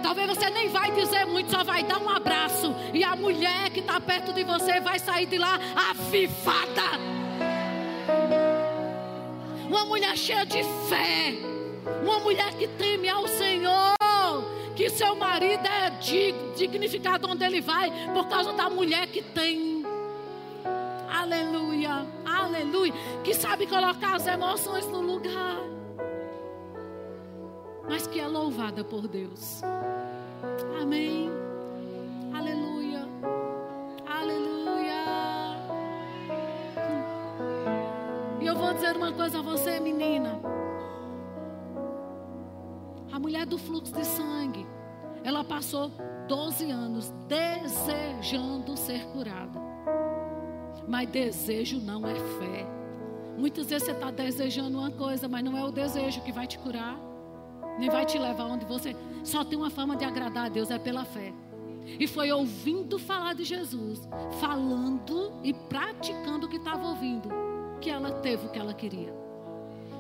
[0.02, 2.74] Talvez você nem vai dizer muito, só vai dar um abraço.
[2.92, 7.25] E a mulher que está perto de você vai sair de lá avivada
[9.66, 11.34] uma mulher cheia de fé,
[12.02, 13.94] uma mulher que teme ao Senhor,
[14.74, 15.90] que seu marido é
[16.54, 19.84] dignificado onde ele vai, por causa da mulher que tem.
[21.08, 22.92] Aleluia, aleluia,
[23.24, 25.58] que sabe colocar as emoções no lugar,
[27.88, 29.62] mas que é louvada por Deus.
[30.80, 31.30] Amém.
[32.32, 32.65] Aleluia.
[38.76, 40.38] Dizer uma coisa a você, menina.
[43.10, 44.66] A mulher do fluxo de sangue,
[45.24, 45.90] ela passou
[46.28, 49.58] 12 anos desejando ser curada.
[50.86, 52.66] Mas desejo não é fé.
[53.38, 56.58] Muitas vezes você está desejando uma coisa, mas não é o desejo que vai te
[56.58, 56.98] curar,
[57.78, 58.94] nem vai te levar onde você.
[59.24, 61.32] Só tem uma forma de agradar a Deus, é pela fé.
[61.98, 64.06] E foi ouvindo falar de Jesus,
[64.40, 67.45] falando e praticando o que estava ouvindo
[67.76, 69.14] que ela teve o que ela queria.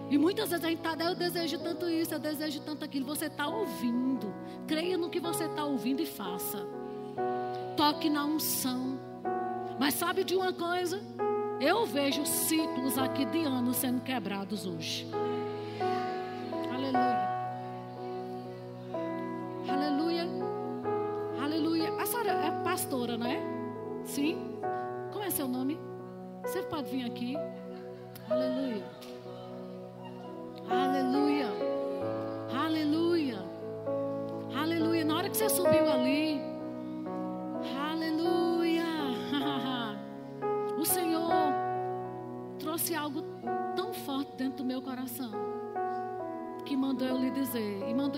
[0.08, 3.06] E muitas vezes a gente está, eu desejo tanto isso, eu desejo tanto aquilo.
[3.06, 4.32] Você está ouvindo.
[4.66, 6.64] Creia no que você está ouvindo e faça.
[7.76, 8.98] Toque na unção.
[9.78, 11.00] Mas sabe de uma coisa?
[11.60, 15.08] Eu vejo ciclos aqui de anos sendo quebrados hoje.
[16.72, 17.28] Aleluia.
[19.68, 20.26] Aleluia.
[21.42, 21.92] Aleluia.
[22.00, 23.40] A senhora é pastora, não é?
[24.04, 24.56] Sim?
[25.12, 25.80] Como é seu nome?
[26.42, 27.36] Você pode vir aqui.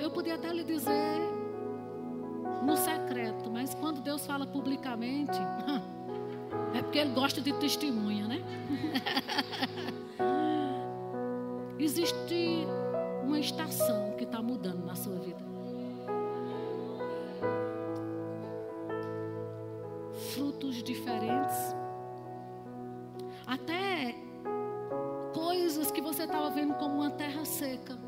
[0.08, 1.20] Eu podia até lhe dizer
[2.64, 5.38] no secreto, mas quando Deus fala publicamente,
[6.74, 8.42] é porque Ele gosta de testemunha, né?
[11.78, 12.66] Existe
[13.22, 15.46] uma estação que está mudando na sua vida.
[20.32, 21.76] Frutos diferentes.
[23.46, 24.14] Até
[25.34, 27.98] coisas que você estava vendo como uma terra seca.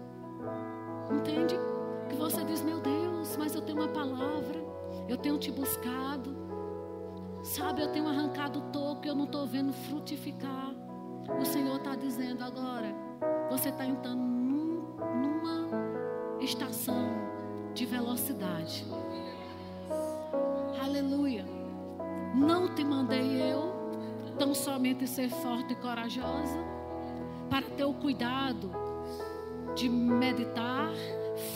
[1.11, 1.60] Entende?
[5.21, 6.37] Tenho te buscado.
[7.43, 10.75] Sabe, eu tenho arrancado o toco, eu não estou vendo frutificar.
[11.41, 12.95] O Senhor está dizendo agora
[13.51, 15.69] você está entrando num, numa
[16.41, 17.11] estação
[17.75, 18.87] de velocidade.
[20.81, 21.45] Aleluia.
[22.35, 23.75] Não te mandei eu
[24.39, 26.59] tão somente ser forte e corajosa
[27.51, 28.71] para ter o cuidado
[29.75, 30.91] de meditar,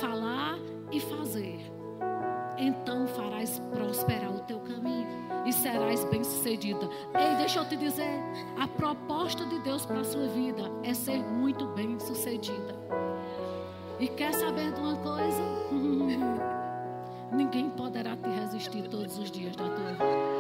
[0.01, 0.59] falar
[0.91, 1.74] e fazer.
[2.57, 5.07] Então farás prosperar o teu caminho
[5.45, 6.89] e serás bem-sucedida.
[7.15, 8.21] Ei, deixa eu te dizer,
[8.59, 12.75] a proposta de Deus para a sua vida é ser muito bem-sucedida.
[13.99, 15.43] E quer saber de uma coisa?
[17.33, 20.34] Ninguém poderá te resistir todos os dias da tua vida.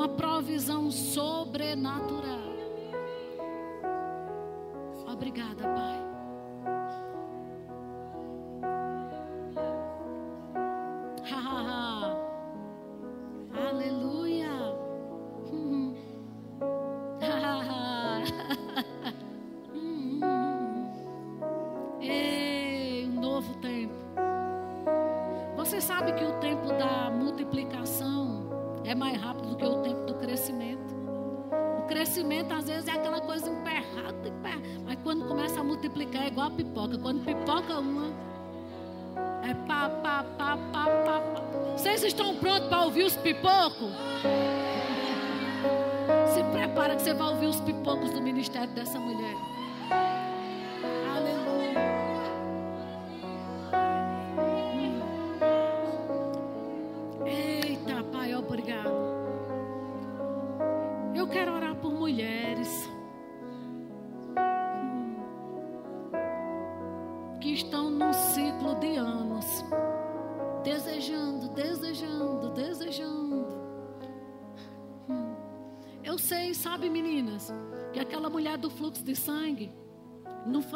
[0.00, 2.54] Uma provisão sobrenatural.
[5.06, 6.09] Obrigada, Pai.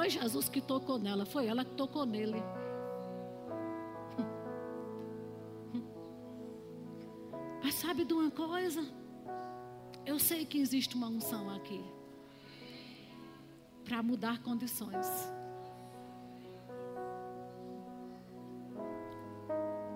[0.04, 2.42] Foi Jesus que tocou nela, foi ela que tocou nele.
[7.62, 8.86] Mas sabe de uma coisa?
[10.04, 11.82] Eu sei que existe uma unção aqui
[13.82, 15.06] para mudar condições.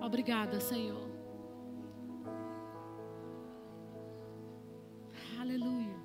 [0.01, 1.07] Obrigada, Senhor.
[5.39, 5.97] Aleluia.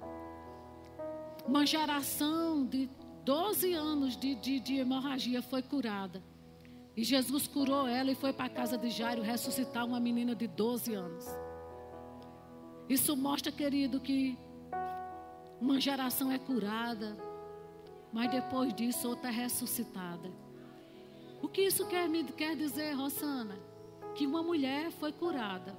[1.47, 2.89] Uma geração de
[3.23, 6.21] 12 anos de, de, de hemorragia foi curada.
[6.95, 10.45] E Jesus curou ela e foi para a casa de Jairo ressuscitar uma menina de
[10.47, 11.25] 12 anos.
[12.89, 14.37] Isso mostra, querido, que
[15.59, 17.17] uma geração é curada,
[18.11, 20.29] mas depois disso outra é ressuscitada.
[21.41, 23.57] O que isso quer, me, quer dizer, Rosana?
[24.15, 25.75] Que uma mulher foi curada,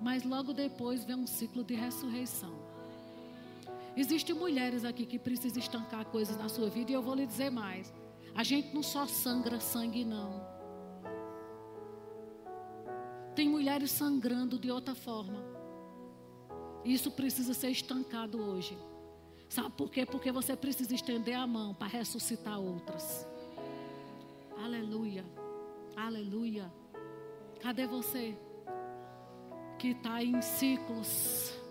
[0.00, 2.61] mas logo depois vem um ciclo de ressurreição.
[3.96, 7.50] Existem mulheres aqui que precisam estancar coisas na sua vida, e eu vou lhe dizer
[7.50, 7.92] mais.
[8.34, 10.40] A gente não só sangra sangue, não.
[13.34, 15.42] Tem mulheres sangrando de outra forma.
[16.84, 18.76] Isso precisa ser estancado hoje.
[19.48, 20.06] Sabe por quê?
[20.06, 23.26] Porque você precisa estender a mão para ressuscitar outras.
[24.56, 25.24] Aleluia.
[25.94, 26.72] Aleluia.
[27.60, 28.36] Cadê você?
[29.78, 31.61] Que está em ciclos.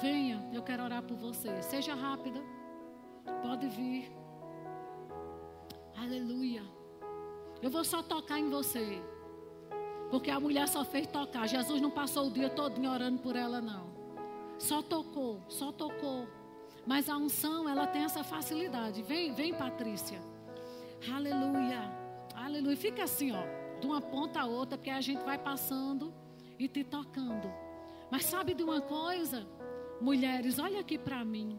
[0.00, 1.62] Venha, eu quero orar por você.
[1.62, 2.40] Seja rápida.
[3.42, 4.10] Pode vir.
[5.96, 6.62] Aleluia.
[7.60, 9.00] Eu vou só tocar em você.
[10.10, 11.46] Porque a mulher só fez tocar.
[11.46, 13.92] Jesus não passou o dia todo orando por ela, não.
[14.58, 16.26] Só tocou, só tocou.
[16.86, 19.02] Mas a unção, ela tem essa facilidade.
[19.02, 20.20] Vem, vem, Patrícia.
[21.12, 21.80] Aleluia.
[22.34, 22.76] Aleluia.
[22.76, 23.42] Fica assim, ó,
[23.80, 26.12] de uma ponta a outra, porque a gente vai passando
[26.58, 27.50] e te tocando.
[28.10, 29.46] Mas sabe de uma coisa?
[30.02, 31.56] Mulheres, olha aqui para mim.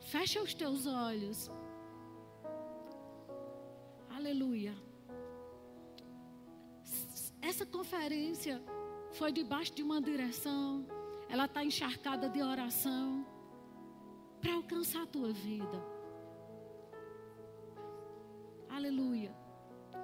[0.00, 1.48] Fecha os teus olhos.
[4.10, 4.74] Aleluia.
[7.40, 8.60] Essa conferência
[9.12, 10.84] foi debaixo de uma direção.
[11.28, 13.24] Ela está encharcada de oração
[14.40, 15.80] para alcançar a tua vida.
[18.68, 19.32] Aleluia.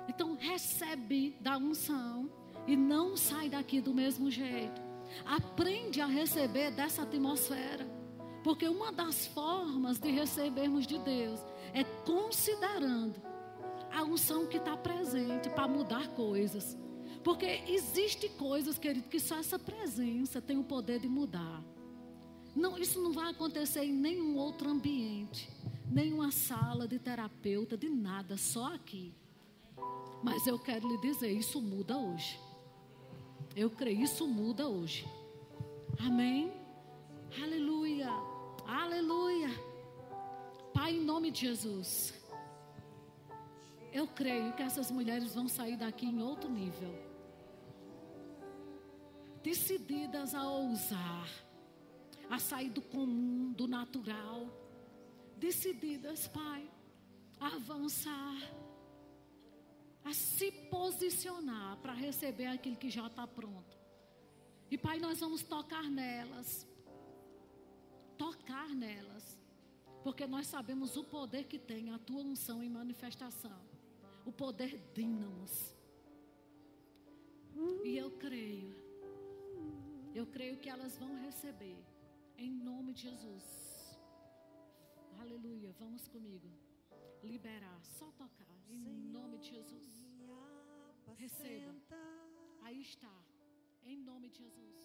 [0.08, 2.30] Então recebe da unção
[2.68, 4.89] e não sai daqui do mesmo jeito.
[5.24, 7.86] Aprende a receber dessa atmosfera.
[8.42, 11.40] Porque uma das formas de recebermos de Deus
[11.74, 13.20] é considerando
[13.92, 16.76] a unção que está presente para mudar coisas.
[17.22, 21.62] Porque existe coisas, querido, que só essa presença tem o poder de mudar.
[22.54, 25.48] Não, isso não vai acontecer em nenhum outro ambiente,
[25.90, 29.14] nenhuma sala de terapeuta, de nada, só aqui.
[30.22, 32.38] Mas eu quero lhe dizer, isso muda hoje.
[33.56, 35.06] Eu creio, isso muda hoje.
[35.98, 36.52] Amém?
[37.42, 38.08] Aleluia.
[38.66, 39.48] Aleluia.
[40.72, 42.14] Pai, em nome de Jesus.
[43.92, 46.94] Eu creio que essas mulheres vão sair daqui em outro nível.
[49.42, 51.28] Decididas a ousar,
[52.28, 54.46] a sair do comum, do natural.
[55.36, 56.70] Decididas, Pai,
[57.40, 58.36] a avançar,
[60.04, 63.78] a se posicionar para receber aquilo que já está pronto.
[64.70, 66.66] E, Pai, nós vamos tocar nelas.
[68.16, 69.38] Tocar nelas.
[70.02, 73.70] Porque nós sabemos o poder que tem a tua unção em manifestação
[74.24, 75.74] o poder dínamos.
[77.84, 78.74] E eu creio,
[80.14, 81.76] eu creio que elas vão receber,
[82.38, 83.98] em nome de Jesus.
[85.18, 85.72] Aleluia.
[85.78, 86.48] Vamos comigo.
[87.22, 88.49] Liberar, só tocar.
[88.70, 88.86] Em
[89.16, 89.88] nome de Jesus.
[91.16, 91.74] Receba.
[92.62, 93.14] Aí está.
[93.82, 94.78] Em nome de Jesus.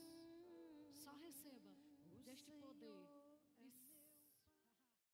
[1.03, 1.71] Só receba
[2.25, 3.14] deste poder.